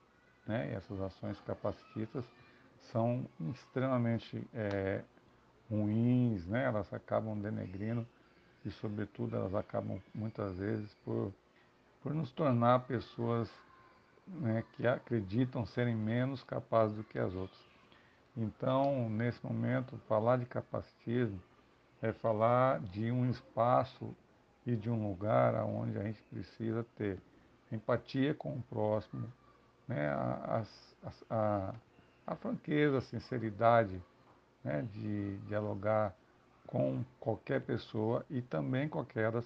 né, 0.47 0.73
essas 0.73 0.99
ações 0.99 1.39
capacitistas 1.41 2.25
são 2.91 3.27
extremamente 3.51 4.47
é, 4.53 5.03
ruins, 5.69 6.47
né, 6.47 6.65
elas 6.65 6.91
acabam 6.91 7.39
denegrindo 7.39 8.05
e, 8.65 8.71
sobretudo, 8.71 9.35
elas 9.35 9.53
acabam 9.53 10.01
muitas 10.13 10.57
vezes 10.57 10.93
por 11.05 11.31
por 12.01 12.13
nos 12.13 12.31
tornar 12.31 12.81
pessoas 12.81 13.49
né, 14.27 14.63
que 14.73 14.85
acreditam 14.85 15.65
serem 15.65 15.95
menos 15.95 16.43
capazes 16.43 16.95
do 16.95 17.03
que 17.03 17.17
as 17.17 17.33
outras. 17.33 17.74
Então, 18.37 19.09
nesse 19.09 19.43
momento, 19.45 19.97
falar 20.09 20.37
de 20.37 20.45
capacitismo 20.45 21.41
é 22.01 22.11
falar 22.11 22.81
de 22.81 23.09
um 23.09 23.29
espaço 23.29 24.13
e 24.65 24.75
de 24.75 24.89
um 24.89 25.07
lugar 25.07 25.55
onde 25.63 25.97
a 25.97 26.03
gente 26.03 26.21
precisa 26.23 26.85
ter 26.97 27.17
empatia 27.71 28.33
com 28.33 28.49
o 28.53 28.61
próximo, 28.63 29.31
né, 29.87 30.09
a, 30.09 30.63
a, 31.03 31.11
a, 31.29 31.73
a 32.27 32.35
franqueza, 32.35 32.97
a 32.97 33.01
sinceridade 33.01 34.01
né, 34.63 34.85
de 34.91 35.37
dialogar 35.47 36.13
com 36.67 37.05
qualquer 37.19 37.61
pessoa 37.61 38.25
e 38.29 38.41
também 38.41 38.89
com 38.89 38.99
aquelas 38.99 39.45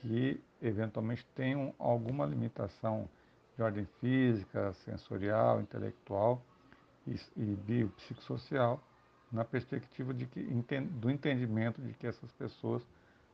que 0.00 0.42
eventualmente 0.62 1.26
tenham 1.34 1.74
alguma 1.78 2.24
limitação 2.24 3.08
de 3.56 3.62
ordem 3.62 3.86
física, 4.00 4.72
sensorial, 4.72 5.60
intelectual 5.60 6.40
e, 7.06 7.56
biopsicossocial, 7.56 8.80
na 9.30 9.44
perspectiva 9.44 10.12
de 10.12 10.26
que, 10.26 10.42
do 11.00 11.10
entendimento 11.10 11.80
de 11.80 11.94
que 11.94 12.06
essas 12.06 12.30
pessoas 12.32 12.82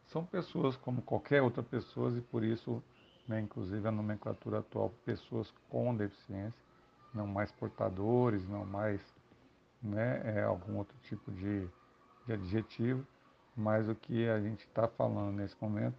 são 0.06 0.24
pessoas 0.24 0.76
como 0.76 1.02
qualquer 1.02 1.42
outra 1.42 1.62
pessoa 1.62 2.10
e 2.16 2.20
por 2.20 2.42
isso, 2.42 2.82
né, 3.26 3.40
inclusive 3.40 3.86
a 3.86 3.90
nomenclatura 3.90 4.60
atual, 4.60 4.90
pessoas 5.04 5.52
com 5.68 5.94
deficiência, 5.94 6.58
não 7.12 7.26
mais 7.26 7.50
portadores, 7.52 8.46
não 8.48 8.64
mais 8.64 9.00
né, 9.82 10.22
é, 10.24 10.42
algum 10.42 10.76
outro 10.76 10.96
tipo 11.02 11.30
de, 11.32 11.68
de 12.26 12.32
adjetivo, 12.32 13.06
mas 13.56 13.88
o 13.88 13.94
que 13.94 14.28
a 14.28 14.40
gente 14.40 14.60
está 14.60 14.86
falando 14.88 15.36
nesse 15.36 15.56
momento 15.60 15.96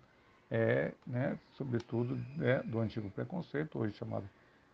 é, 0.50 0.94
né, 1.06 1.38
sobretudo, 1.54 2.16
né, 2.36 2.64
do 2.64 2.80
antigo 2.80 3.10
preconceito, 3.12 3.78
hoje 3.78 3.94
chamado 3.94 4.28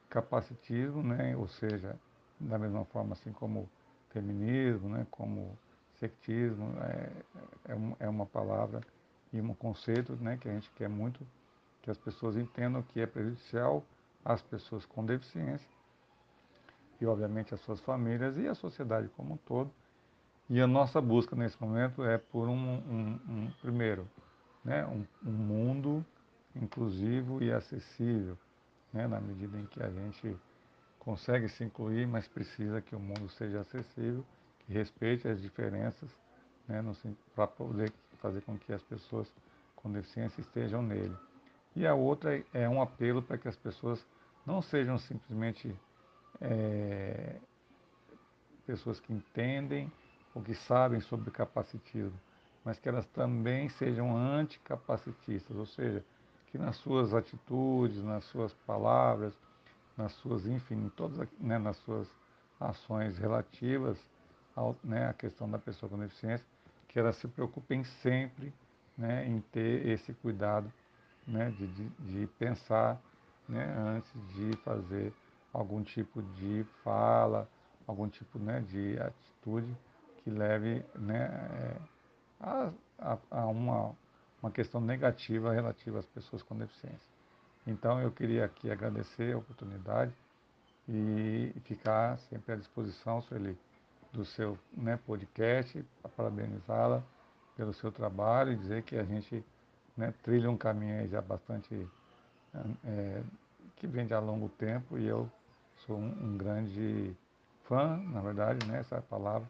capacitismo, 0.10 1.04
né, 1.04 1.36
ou 1.36 1.48
seja, 1.48 2.00
da 2.40 2.58
mesma 2.58 2.86
forma 2.86 3.14
assim 3.14 3.32
como 3.32 3.70
feminismo, 4.10 4.90
né, 4.90 5.06
como 5.12 5.58
sectismo, 5.96 6.74
é, 6.82 7.12
é, 7.70 8.06
é 8.06 8.10
uma 8.10 8.26
palavra 8.26 8.82
e 9.32 9.42
um 9.42 9.54
conceito 9.54 10.14
né, 10.18 10.38
que 10.38 10.48
a 10.48 10.54
gente 10.54 10.70
quer 10.72 10.90
muito 10.90 11.26
que 11.82 11.92
as 11.92 11.98
pessoas 11.98 12.36
entendam 12.36 12.82
que 12.82 13.00
é 13.00 13.06
prejudicial 13.06 13.86
às 14.24 14.42
pessoas 14.42 14.86
com 14.86 15.06
deficiência 15.06 15.70
e, 17.00 17.06
obviamente, 17.06 17.54
às 17.54 17.62
suas 17.62 17.80
famílias 17.80 18.38
e 18.38 18.48
à 18.48 18.56
sociedade 18.56 19.08
como 19.10 19.36
um 19.36 19.38
todo. 19.38 19.72
E 20.50 20.60
a 20.60 20.66
nossa 20.66 21.00
busca 21.00 21.36
nesse 21.36 21.62
momento 21.62 22.04
é 22.04 22.18
por 22.18 22.48
um, 22.48 22.56
um, 22.56 23.20
um 23.28 23.52
primeiro, 23.62 24.08
né, 24.64 24.86
um, 24.88 25.06
um 25.24 25.32
mundo 25.32 26.06
inclusivo 26.56 27.44
e 27.44 27.52
acessível, 27.52 28.38
né, 28.92 29.08
na 29.08 29.20
medida 29.20 29.60
em 29.60 29.66
que 29.66 29.84
a 29.84 29.90
gente 29.90 30.36
consegue 31.06 31.48
se 31.48 31.64
incluir, 31.64 32.08
mas 32.08 32.28
precisa 32.28 32.82
que 32.82 32.96
o 32.96 33.00
mundo 33.00 33.30
seja 33.30 33.62
acessível, 33.62 34.26
que 34.60 34.74
respeite 34.74 35.28
as 35.28 35.40
diferenças, 35.40 36.10
né, 36.68 36.84
para 37.36 37.46
poder 37.46 37.94
fazer 38.18 38.42
com 38.42 38.58
que 38.58 38.74
as 38.74 38.82
pessoas 38.82 39.32
com 39.76 39.92
deficiência 39.92 40.42
estejam 40.42 40.82
nele. 40.82 41.16
E 41.76 41.86
a 41.86 41.94
outra 41.94 42.44
é 42.52 42.68
um 42.68 42.82
apelo 42.82 43.22
para 43.22 43.38
que 43.38 43.48
as 43.48 43.56
pessoas 43.56 44.04
não 44.48 44.64
sejam 44.64 44.98
simplesmente 44.98 45.76
é, 46.42 47.36
pessoas 48.66 49.00
que 49.00 49.14
entendem 49.14 49.92
ou 50.34 50.42
que 50.42 50.56
sabem 50.56 51.00
sobre 51.02 51.30
capacitismo, 51.30 52.20
mas 52.64 52.80
que 52.80 52.90
elas 52.90 53.06
também 53.08 53.70
sejam 53.70 54.18
anticapacitistas, 54.18 55.56
ou 55.56 55.68
seja, 55.68 56.04
que 56.48 56.58
nas 56.58 56.78
suas 56.78 57.14
atitudes, 57.14 58.02
nas 58.04 58.24
suas 58.26 58.54
palavras, 58.66 59.38
nas 59.98 60.12
suas, 60.14 60.46
enfim, 60.46 60.90
todas, 60.96 61.28
né, 61.40 61.58
nas 61.58 61.78
suas 61.78 62.08
ações 62.60 63.18
relativas 63.18 63.98
né, 64.84 65.10
à 65.10 65.14
questão 65.14 65.50
da 65.50 65.58
pessoa 65.58 65.90
com 65.90 65.98
deficiência, 65.98 66.46
que 66.88 67.00
elas 67.00 67.16
se 67.18 67.28
preocupem 67.28 67.84
sempre 67.84 68.54
né, 68.98 69.28
em 69.28 69.42
ter 69.42 69.86
esse 69.88 70.14
cuidado 70.14 70.72
né, 71.28 71.52
de, 71.52 71.68
de, 71.68 71.90
de 71.90 72.28
pensar 72.40 73.02
né, 73.48 73.66
antes 73.78 74.12
de 74.34 74.56
fazer 74.58 75.14
algum 75.52 75.84
tipo 75.84 76.22
de 76.22 76.66
fala, 76.84 77.50
algum 77.88 78.08
tipo 78.08 78.40
né, 78.40 78.62
de 78.62 79.00
atitude 79.00 79.76
que 80.24 80.30
leve 80.30 80.84
né, 80.96 81.26
é, 81.26 81.78
a, 82.40 82.72
a, 83.00 83.18
a 83.32 83.46
uma, 83.48 83.96
uma 84.42 84.52
questão 84.52 84.80
negativa 84.80 85.54
relativa 85.54 86.00
às 86.00 86.06
pessoas 86.06 86.42
com 86.42 86.56
deficiência. 86.56 87.15
Então 87.66 88.00
eu 88.02 88.12
queria 88.12 88.46
aqui 88.46 88.72
agradecer 88.72 89.34
a 89.34 89.38
oportunidade 89.38 90.14
e 90.88 91.52
ficar 91.64 92.18
sempre 92.30 92.54
à 92.54 92.56
disposição, 92.56 93.22
Sueli, 93.24 93.58
do 94.14 94.24
seu 94.24 94.58
né, 94.72 94.98
podcast, 95.06 95.84
para 96.02 96.12
parabenizá-la 96.12 97.04
pelo 97.58 97.74
seu 97.74 97.92
trabalho 97.92 98.52
e 98.52 98.56
dizer 98.56 98.84
que 98.84 98.96
a 98.96 99.04
gente 99.04 99.44
né, 99.98 100.14
trilha 100.24 100.50
um 100.50 100.58
caminho 100.58 101.08
já 101.08 101.22
bastante 101.22 101.88
é, 102.86 103.24
que 103.76 103.88
vem 103.88 104.06
de 104.06 104.14
há 104.14 104.20
longo 104.20 104.50
tempo 104.50 104.98
e 104.98 105.06
eu 105.08 105.30
sou 105.86 105.98
um, 105.98 106.34
um 106.34 106.38
grande 106.38 107.16
fã, 107.64 107.98
na 107.98 108.22
verdade, 108.22 108.66
né, 108.68 108.80
essa 108.80 108.96
é 108.96 109.00
a 109.00 109.02
palavra, 109.02 109.50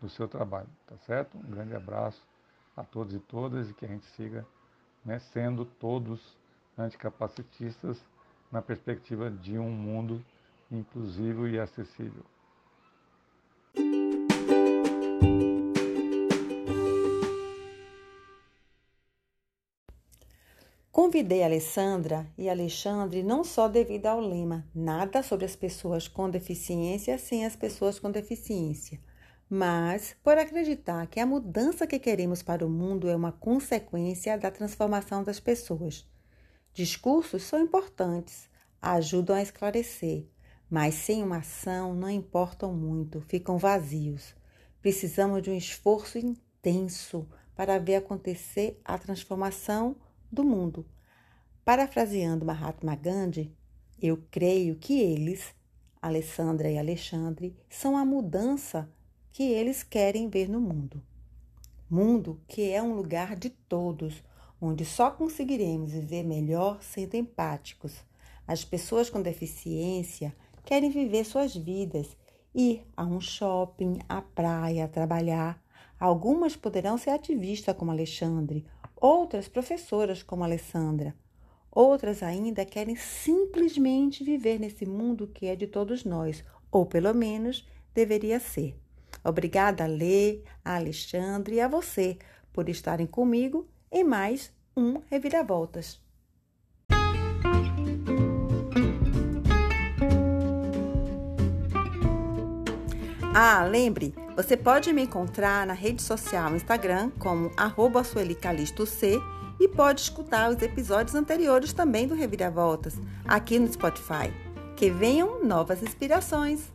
do 0.00 0.08
seu 0.08 0.28
trabalho, 0.28 0.68
tá 0.86 0.96
certo? 0.98 1.36
Um 1.38 1.50
grande 1.50 1.74
abraço 1.74 2.22
a 2.76 2.84
todos 2.84 3.14
e 3.14 3.18
todas 3.18 3.70
e 3.70 3.74
que 3.74 3.84
a 3.84 3.88
gente 3.88 4.04
siga 4.10 4.46
né, 5.04 5.18
sendo 5.18 5.64
todos 5.64 6.36
anticapacitistas 6.78 7.98
na 8.50 8.62
perspectiva 8.62 9.30
de 9.30 9.58
um 9.58 9.70
mundo 9.70 10.24
inclusivo 10.70 11.48
e 11.48 11.58
acessível. 11.58 12.24
Convidei 20.90 21.44
Alessandra 21.44 22.26
e 22.38 22.48
Alexandre 22.48 23.22
não 23.22 23.44
só 23.44 23.68
devido 23.68 24.06
ao 24.06 24.18
lema 24.18 24.66
Nada 24.74 25.22
sobre 25.22 25.44
as 25.44 25.54
pessoas 25.54 26.08
com 26.08 26.28
deficiência 26.28 27.18
sem 27.18 27.44
as 27.44 27.54
pessoas 27.54 27.98
com 27.98 28.10
deficiência, 28.10 28.98
mas 29.48 30.16
por 30.24 30.38
acreditar 30.38 31.06
que 31.06 31.20
a 31.20 31.26
mudança 31.26 31.86
que 31.86 31.98
queremos 31.98 32.42
para 32.42 32.66
o 32.66 32.70
mundo 32.70 33.08
é 33.08 33.14
uma 33.14 33.30
consequência 33.30 34.38
da 34.38 34.50
transformação 34.50 35.22
das 35.22 35.38
pessoas. 35.38 36.06
Discursos 36.76 37.42
são 37.42 37.58
importantes, 37.58 38.50
ajudam 38.82 39.34
a 39.34 39.40
esclarecer, 39.40 40.26
mas 40.68 40.92
sem 40.92 41.22
uma 41.22 41.38
ação 41.38 41.94
não 41.94 42.10
importam 42.10 42.70
muito, 42.74 43.18
ficam 43.22 43.56
vazios. 43.56 44.34
Precisamos 44.82 45.40
de 45.40 45.48
um 45.48 45.56
esforço 45.56 46.18
intenso 46.18 47.26
para 47.54 47.78
ver 47.78 47.94
acontecer 47.94 48.78
a 48.84 48.98
transformação 48.98 49.96
do 50.30 50.44
mundo. 50.44 50.84
Parafraseando 51.64 52.44
Mahatma 52.44 52.94
Gandhi, 52.94 53.56
eu 53.98 54.22
creio 54.30 54.76
que 54.76 55.00
eles, 55.00 55.54
Alessandra 56.02 56.70
e 56.70 56.76
Alexandre, 56.76 57.56
são 57.70 57.96
a 57.96 58.04
mudança 58.04 58.86
que 59.32 59.44
eles 59.44 59.82
querem 59.82 60.28
ver 60.28 60.46
no 60.46 60.60
mundo. 60.60 61.02
Mundo 61.88 62.38
que 62.46 62.70
é 62.70 62.82
um 62.82 62.92
lugar 62.92 63.34
de 63.34 63.48
todos, 63.48 64.22
onde 64.60 64.84
só 64.84 65.10
conseguiremos 65.10 65.92
viver 65.92 66.22
melhor 66.22 66.82
sendo 66.82 67.14
empáticos. 67.14 68.04
As 68.46 68.64
pessoas 68.64 69.10
com 69.10 69.20
deficiência 69.20 70.34
querem 70.64 70.90
viver 70.90 71.24
suas 71.24 71.54
vidas, 71.54 72.16
ir 72.54 72.86
a 72.96 73.04
um 73.04 73.20
shopping, 73.20 73.98
à 74.08 74.22
praia, 74.22 74.88
trabalhar. 74.88 75.62
Algumas 75.98 76.56
poderão 76.56 76.96
ser 76.98 77.10
ativistas 77.10 77.76
como 77.76 77.90
Alexandre, 77.90 78.64
outras 78.96 79.48
professoras 79.48 80.22
como 80.22 80.44
Alessandra. 80.44 81.14
Outras 81.70 82.22
ainda 82.22 82.64
querem 82.64 82.96
simplesmente 82.96 84.24
viver 84.24 84.58
nesse 84.58 84.86
mundo 84.86 85.26
que 85.26 85.46
é 85.46 85.54
de 85.54 85.66
todos 85.66 86.04
nós, 86.04 86.42
ou 86.70 86.86
pelo 86.86 87.12
menos 87.12 87.66
deveria 87.94 88.40
ser. 88.40 88.74
Obrigada 89.22 89.84
a 89.84 89.86
Lê, 89.86 90.40
a 90.64 90.76
Alexandre 90.76 91.56
e 91.56 91.60
a 91.60 91.68
você 91.68 92.18
por 92.52 92.68
estarem 92.68 93.06
comigo 93.06 93.68
em 93.90 94.04
mais 94.04 94.52
um 94.76 95.00
Reviravoltas. 95.10 96.00
Ah, 103.34 103.64
lembre, 103.64 104.14
você 104.34 104.56
pode 104.56 104.92
me 104.92 105.02
encontrar 105.02 105.66
na 105.66 105.74
rede 105.74 106.00
social 106.00 106.56
Instagram 106.56 107.10
como 107.18 107.52
arroba 107.56 108.02
C 108.02 109.20
e 109.60 109.68
pode 109.68 110.00
escutar 110.00 110.50
os 110.50 110.62
episódios 110.62 111.14
anteriores 111.14 111.72
também 111.72 112.06
do 112.06 112.14
Reviravoltas, 112.14 112.94
aqui 113.26 113.58
no 113.58 113.70
Spotify. 113.70 114.32
Que 114.74 114.90
venham 114.90 115.44
novas 115.44 115.82
inspirações! 115.82 116.72